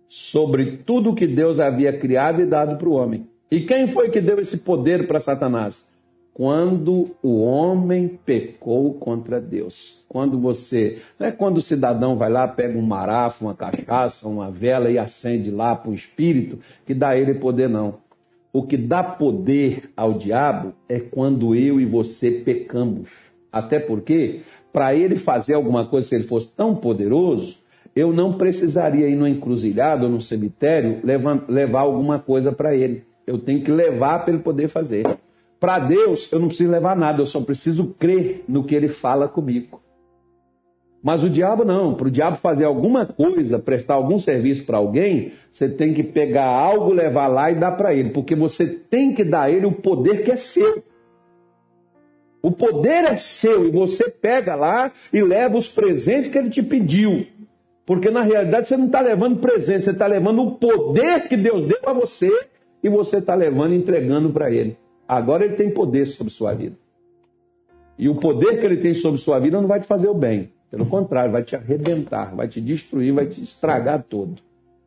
Sobre 0.07 0.77
tudo 0.77 1.15
que 1.15 1.27
Deus 1.27 1.59
havia 1.59 1.97
criado 1.97 2.41
e 2.41 2.45
dado 2.45 2.77
para 2.77 2.89
o 2.89 2.93
homem. 2.93 3.29
E 3.49 3.61
quem 3.61 3.87
foi 3.87 4.09
que 4.09 4.19
deu 4.19 4.39
esse 4.39 4.57
poder 4.57 5.07
para 5.07 5.19
Satanás? 5.19 5.85
Quando 6.33 7.15
o 7.23 7.41
homem 7.41 8.19
pecou 8.25 8.93
contra 8.95 9.39
Deus. 9.39 10.03
Quando 10.09 10.39
você. 10.39 10.99
Não 11.17 11.27
é 11.27 11.31
quando 11.31 11.59
o 11.59 11.61
cidadão 11.61 12.17
vai 12.17 12.29
lá, 12.29 12.47
pega 12.47 12.77
um 12.77 12.81
marafo, 12.81 13.45
uma 13.45 13.53
cachaça, 13.53 14.27
uma 14.27 14.51
vela 14.51 14.89
e 14.89 14.97
acende 14.97 15.49
lá 15.49 15.75
para 15.75 15.91
o 15.91 15.93
espírito, 15.93 16.59
que 16.85 16.93
dá 16.93 17.15
ele 17.17 17.35
poder, 17.35 17.69
não. 17.69 17.99
O 18.51 18.63
que 18.63 18.75
dá 18.75 19.03
poder 19.03 19.89
ao 19.95 20.13
diabo 20.13 20.73
é 20.89 20.99
quando 20.99 21.55
eu 21.55 21.79
e 21.79 21.85
você 21.85 22.31
pecamos. 22.31 23.09
Até 23.51 23.79
porque, 23.79 24.41
para 24.73 24.93
ele 24.93 25.15
fazer 25.15 25.53
alguma 25.53 25.85
coisa, 25.85 26.07
se 26.07 26.15
ele 26.15 26.25
fosse 26.25 26.51
tão 26.51 26.75
poderoso, 26.75 27.59
eu 27.95 28.11
não 28.11 28.33
precisaria 28.33 29.07
ir 29.07 29.15
no 29.15 29.27
encruzilhado 29.27 30.05
ou 30.05 30.11
no 30.11 30.19
cemitério 30.19 30.99
levar, 31.03 31.45
levar 31.47 31.81
alguma 31.81 32.19
coisa 32.19 32.51
para 32.51 32.75
ele. 32.75 33.05
Eu 33.25 33.39
tenho 33.39 33.63
que 33.63 33.71
levar 33.71 34.19
para 34.19 34.33
ele 34.33 34.43
poder 34.43 34.67
fazer. 34.67 35.05
Para 35.59 35.79
Deus, 35.79 36.31
eu 36.31 36.39
não 36.39 36.47
preciso 36.47 36.69
levar 36.69 36.95
nada, 36.95 37.21
eu 37.21 37.25
só 37.25 37.41
preciso 37.41 37.95
crer 37.97 38.43
no 38.47 38.63
que 38.63 38.75
ele 38.75 38.87
fala 38.87 39.27
comigo. 39.27 39.81
Mas 41.01 41.23
o 41.23 41.29
diabo 41.29 41.63
não. 41.63 41.93
Para 41.93 42.07
o 42.07 42.11
diabo 42.11 42.37
fazer 42.37 42.65
alguma 42.65 43.05
coisa, 43.05 43.59
prestar 43.59 43.93
algum 43.93 44.17
serviço 44.17 44.65
para 44.65 44.77
alguém, 44.77 45.33
você 45.51 45.69
tem 45.69 45.93
que 45.93 46.03
pegar 46.03 46.47
algo, 46.47 46.91
levar 46.91 47.27
lá 47.27 47.51
e 47.51 47.55
dar 47.55 47.73
para 47.73 47.93
ele. 47.93 48.09
Porque 48.09 48.35
você 48.35 48.65
tem 48.65 49.13
que 49.13 49.23
dar 49.23 49.43
a 49.43 49.51
ele 49.51 49.67
o 49.67 49.71
poder 49.71 50.23
que 50.23 50.31
é 50.31 50.35
seu. 50.35 50.83
O 52.41 52.51
poder 52.51 53.05
é 53.05 53.15
seu 53.17 53.67
e 53.67 53.71
você 53.71 54.09
pega 54.09 54.55
lá 54.55 54.91
e 55.13 55.21
leva 55.21 55.57
os 55.57 55.67
presentes 55.67 56.29
que 56.29 56.37
ele 56.39 56.49
te 56.49 56.63
pediu. 56.63 57.27
Porque 57.85 58.09
na 58.09 58.21
realidade 58.21 58.67
você 58.67 58.75
não 58.75 58.87
está 58.87 58.99
levando 58.99 59.37
presente, 59.37 59.85
você 59.85 59.91
está 59.91 60.07
levando 60.07 60.41
o 60.41 60.51
poder 60.55 61.27
que 61.27 61.37
Deus 61.37 61.67
deu 61.67 61.79
a 61.85 61.93
você 61.93 62.31
e 62.85 62.89
você 62.89 63.17
está 63.17 63.33
levando 63.33 63.73
e 63.73 63.77
entregando 63.77 64.29
para 64.29 64.51
ele. 64.51 64.77
Agora 65.07 65.43
ele 65.43 65.55
tem 65.55 65.71
poder 65.71 66.05
sobre 66.05 66.31
sua 66.31 66.53
vida. 66.53 66.75
E 67.97 68.07
o 68.07 68.13
poder 68.13 68.59
que 68.59 68.65
ele 68.65 68.77
tem 68.77 68.93
sobre 68.93 69.19
sua 69.19 69.39
vida 69.39 69.59
não 69.59 69.67
vai 69.67 69.79
te 69.79 69.87
fazer 69.87 70.07
o 70.07 70.13
bem. 70.13 70.51
Pelo 70.69 70.85
contrário, 70.85 71.31
vai 71.31 71.41
te 71.41 71.55
arrebentar, 71.55 72.35
vai 72.35 72.47
te 72.47 72.61
destruir, 72.61 73.11
vai 73.11 73.25
te 73.25 73.41
estragar 73.41 74.05
todo. 74.07 74.35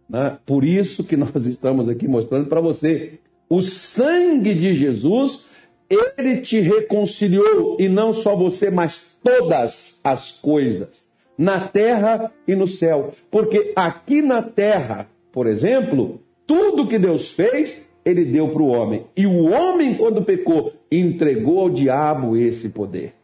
Né? 0.09 0.39
Por 0.47 0.63
isso 0.63 1.03
que 1.03 1.17
nós 1.17 1.45
estamos 1.45 1.89
aqui 1.89 2.07
mostrando 2.07 2.47
para 2.47 2.61
você 2.61 3.19
o 3.49 3.61
sangue 3.61 4.55
de 4.55 4.75
Jesus, 4.75 5.49
ele 5.91 6.41
te 6.41 6.61
reconciliou, 6.61 7.79
e 7.81 7.89
não 7.89 8.13
só 8.13 8.37
você, 8.37 8.71
mas 8.71 9.19
todas 9.25 10.01
as 10.05 10.39
coisas, 10.39 11.05
na 11.37 11.67
terra 11.67 12.33
e 12.47 12.55
no 12.55 12.69
céu. 12.69 13.13
Porque 13.29 13.73
aqui 13.75 14.23
na 14.23 14.41
terra, 14.41 15.09
por 15.33 15.49
exemplo, 15.49 16.21
tudo 16.47 16.87
que 16.87 16.99
Deus 16.99 17.33
fez 17.33 17.88
ele 18.09 18.25
deu 18.25 18.49
para 18.49 18.63
o 18.63 18.69
homem. 18.69 19.05
E 19.17 19.27
o 19.27 19.51
homem, 19.51 19.97
quando 19.97 20.23
pecou, 20.23 20.73
entregou 20.91 21.61
ao 21.61 21.71
diabo 21.71 22.37
esse 22.37 22.71
poder. 22.71 23.15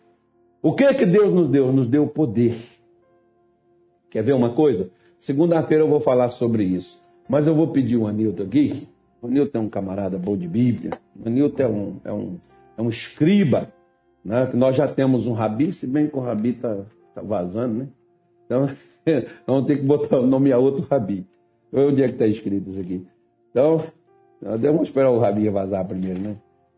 O 0.63 0.73
que 0.75 0.85
é 0.85 0.95
que 0.95 1.07
Deus 1.07 1.33
nos 1.33 1.49
deu? 1.49 1.73
Nos 1.73 1.87
deu 1.87 2.07
poder. 2.07 2.57
Quer 4.11 4.23
ver 4.23 4.35
uma 4.35 4.51
coisa? 4.51 4.91
Segunda-feira 5.19 5.83
eu 5.83 5.89
vou 5.89 6.01
falar 6.01 6.29
sobre 6.29 6.65
isso. 6.65 7.03
Mas 7.29 7.47
eu 7.47 7.55
vou 7.55 7.69
pedir 7.69 7.97
o 7.97 8.07
Anilton 8.07 8.43
aqui. 8.43 8.87
O 9.21 9.27
Anilton 9.27 9.59
é 9.59 9.61
um 9.63 9.69
camarada 9.69 10.19
bom 10.19 10.37
de 10.37 10.47
Bíblia. 10.47 10.91
O 11.19 11.27
Anilton 11.27 11.63
é 11.63 11.69
um, 11.69 11.97
é 12.05 12.13
um, 12.13 12.37
é 12.79 12.83
um 12.83 12.89
escriba. 12.89 13.73
Né? 14.25 14.51
Nós 14.55 14.77
já 14.77 14.87
temos 14.87 15.27
um 15.27 15.33
rabi, 15.33 15.73
se 15.73 15.87
bem 15.87 16.09
que 16.09 16.17
o 16.17 16.21
rabi 16.21 16.51
está 16.51 16.85
tá 17.15 17.23
vazando, 17.23 17.75
né? 17.75 17.89
Então, 18.45 18.71
vamos 19.47 19.67
ter 19.67 19.79
que 19.79 19.85
botar 19.85 20.19
o 20.19 20.27
nome 20.27 20.53
a 20.53 20.59
outro 20.59 20.87
rabi. 20.91 21.27
Onde 21.73 22.03
é 22.03 22.07
que 22.07 22.15
está 22.15 22.27
escrito 22.27 22.71
isso 22.71 22.81
aqui? 22.81 23.07
Então, 23.51 23.85
Vamos 24.41 24.89
esperar 24.89 25.11
o 25.11 25.19
rabi 25.19 25.49
vazar 25.49 25.85
primeiro, 25.87 26.21
né? 26.21 26.37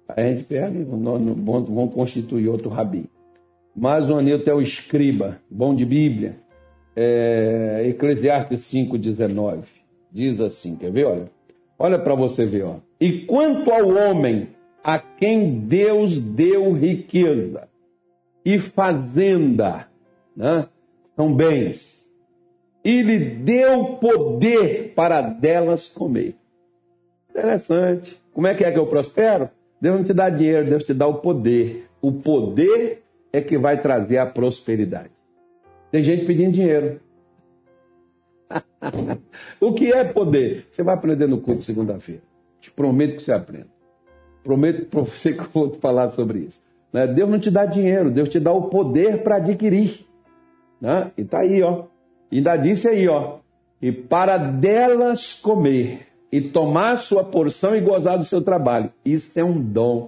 Aí 0.09 0.25
a 0.25 0.33
gente 0.33 0.45
pega 0.45 0.79
e 0.79 0.85
vamos 0.85 1.95
constituir 1.95 2.49
outro 2.49 2.69
rabi. 2.69 3.11
Mas 3.75 4.09
o 4.09 4.15
Anilton 4.15 4.51
é 4.51 4.55
o 4.55 4.63
escriba, 4.63 5.39
bom 5.51 5.75
de 5.75 5.85
Bíblia. 5.85 6.37
É, 6.95 7.85
Eclesiastes 7.89 8.61
5,19. 8.73 9.65
Diz 10.11 10.41
assim, 10.41 10.77
quer 10.77 10.91
ver? 10.91 11.05
Olha, 11.07 11.31
olha 11.79 11.99
para 11.99 12.15
você 12.15 12.47
ver. 12.47 12.65
Ó. 12.65 12.77
E 13.01 13.27
quanto 13.27 13.71
ao 13.71 13.89
homem 13.89 14.49
a 14.83 14.99
quem 14.99 15.59
Deus 15.59 16.17
deu 16.17 16.73
riqueza 16.73 17.69
e 18.45 18.59
fazenda, 18.59 19.89
né? 20.35 20.69
são 21.17 21.35
bens, 21.35 22.07
e 22.85 23.03
lhe 23.03 23.19
deu 23.19 23.97
poder 23.97 24.93
para 24.95 25.21
delas 25.21 25.93
comer. 25.93 26.37
Interessante. 27.37 28.19
Como 28.33 28.47
é 28.47 28.55
que 28.55 28.65
é 28.65 28.73
que 28.73 28.79
eu 28.79 28.87
prospero? 28.87 29.51
Deus 29.79 29.97
não 29.97 30.05
te 30.05 30.15
dá 30.15 30.31
dinheiro, 30.31 30.71
Deus 30.71 30.85
te 30.85 30.95
dá 30.95 31.07
o 31.07 31.19
poder. 31.19 31.87
O 32.01 32.11
poder 32.11 33.03
é 33.31 33.43
que 33.43 33.59
vai 33.59 33.81
trazer 33.81 34.17
a 34.17 34.25
prosperidade. 34.25 35.11
Tem 35.91 36.03
gente 36.03 36.25
pedindo 36.25 36.53
dinheiro. 36.53 36.99
o 39.61 39.75
que 39.75 39.93
é 39.93 40.03
poder? 40.03 40.67
Você 40.71 40.83
vai 40.83 40.95
aprender 40.95 41.27
no 41.27 41.41
culto 41.41 41.63
segunda-feira. 41.63 42.23
Te 42.59 42.71
prometo 42.71 43.17
que 43.17 43.23
você 43.23 43.33
aprenda. 43.33 43.69
Prometo 44.43 44.87
para 44.87 45.01
você 45.03 45.33
que 45.35 45.41
eu 45.41 45.49
vou 45.53 45.75
falar 45.75 46.09
sobre 46.09 46.39
isso. 46.41 46.63
Né? 46.91 47.07
Deus 47.07 47.29
não 47.29 47.39
te 47.39 47.51
dá 47.51 47.67
dinheiro, 47.67 48.11
Deus 48.11 48.31
te 48.31 48.41
dá 48.41 48.53
o 48.53 48.71
poder 48.71 49.23
para 49.23 49.37
adquirir. 49.37 50.07
Né? 50.81 51.11
E 51.19 51.25
tá 51.25 51.41
aí, 51.41 51.63
ó. 51.63 51.85
Ainda 52.33 52.57
disse 52.57 52.89
aí, 52.89 53.07
ó. 53.07 53.39
E 53.83 53.93
para 53.93 54.39
delas 54.39 55.39
comer 55.39 56.07
e 56.31 56.41
tomar 56.41 56.97
sua 56.97 57.25
porção 57.25 57.75
e 57.75 57.81
gozar 57.81 58.19
do 58.19 58.25
seu 58.25 58.43
trabalho. 58.43 58.93
Isso 59.05 59.39
é 59.39 59.45
um 59.45 59.61
dom. 59.61 60.05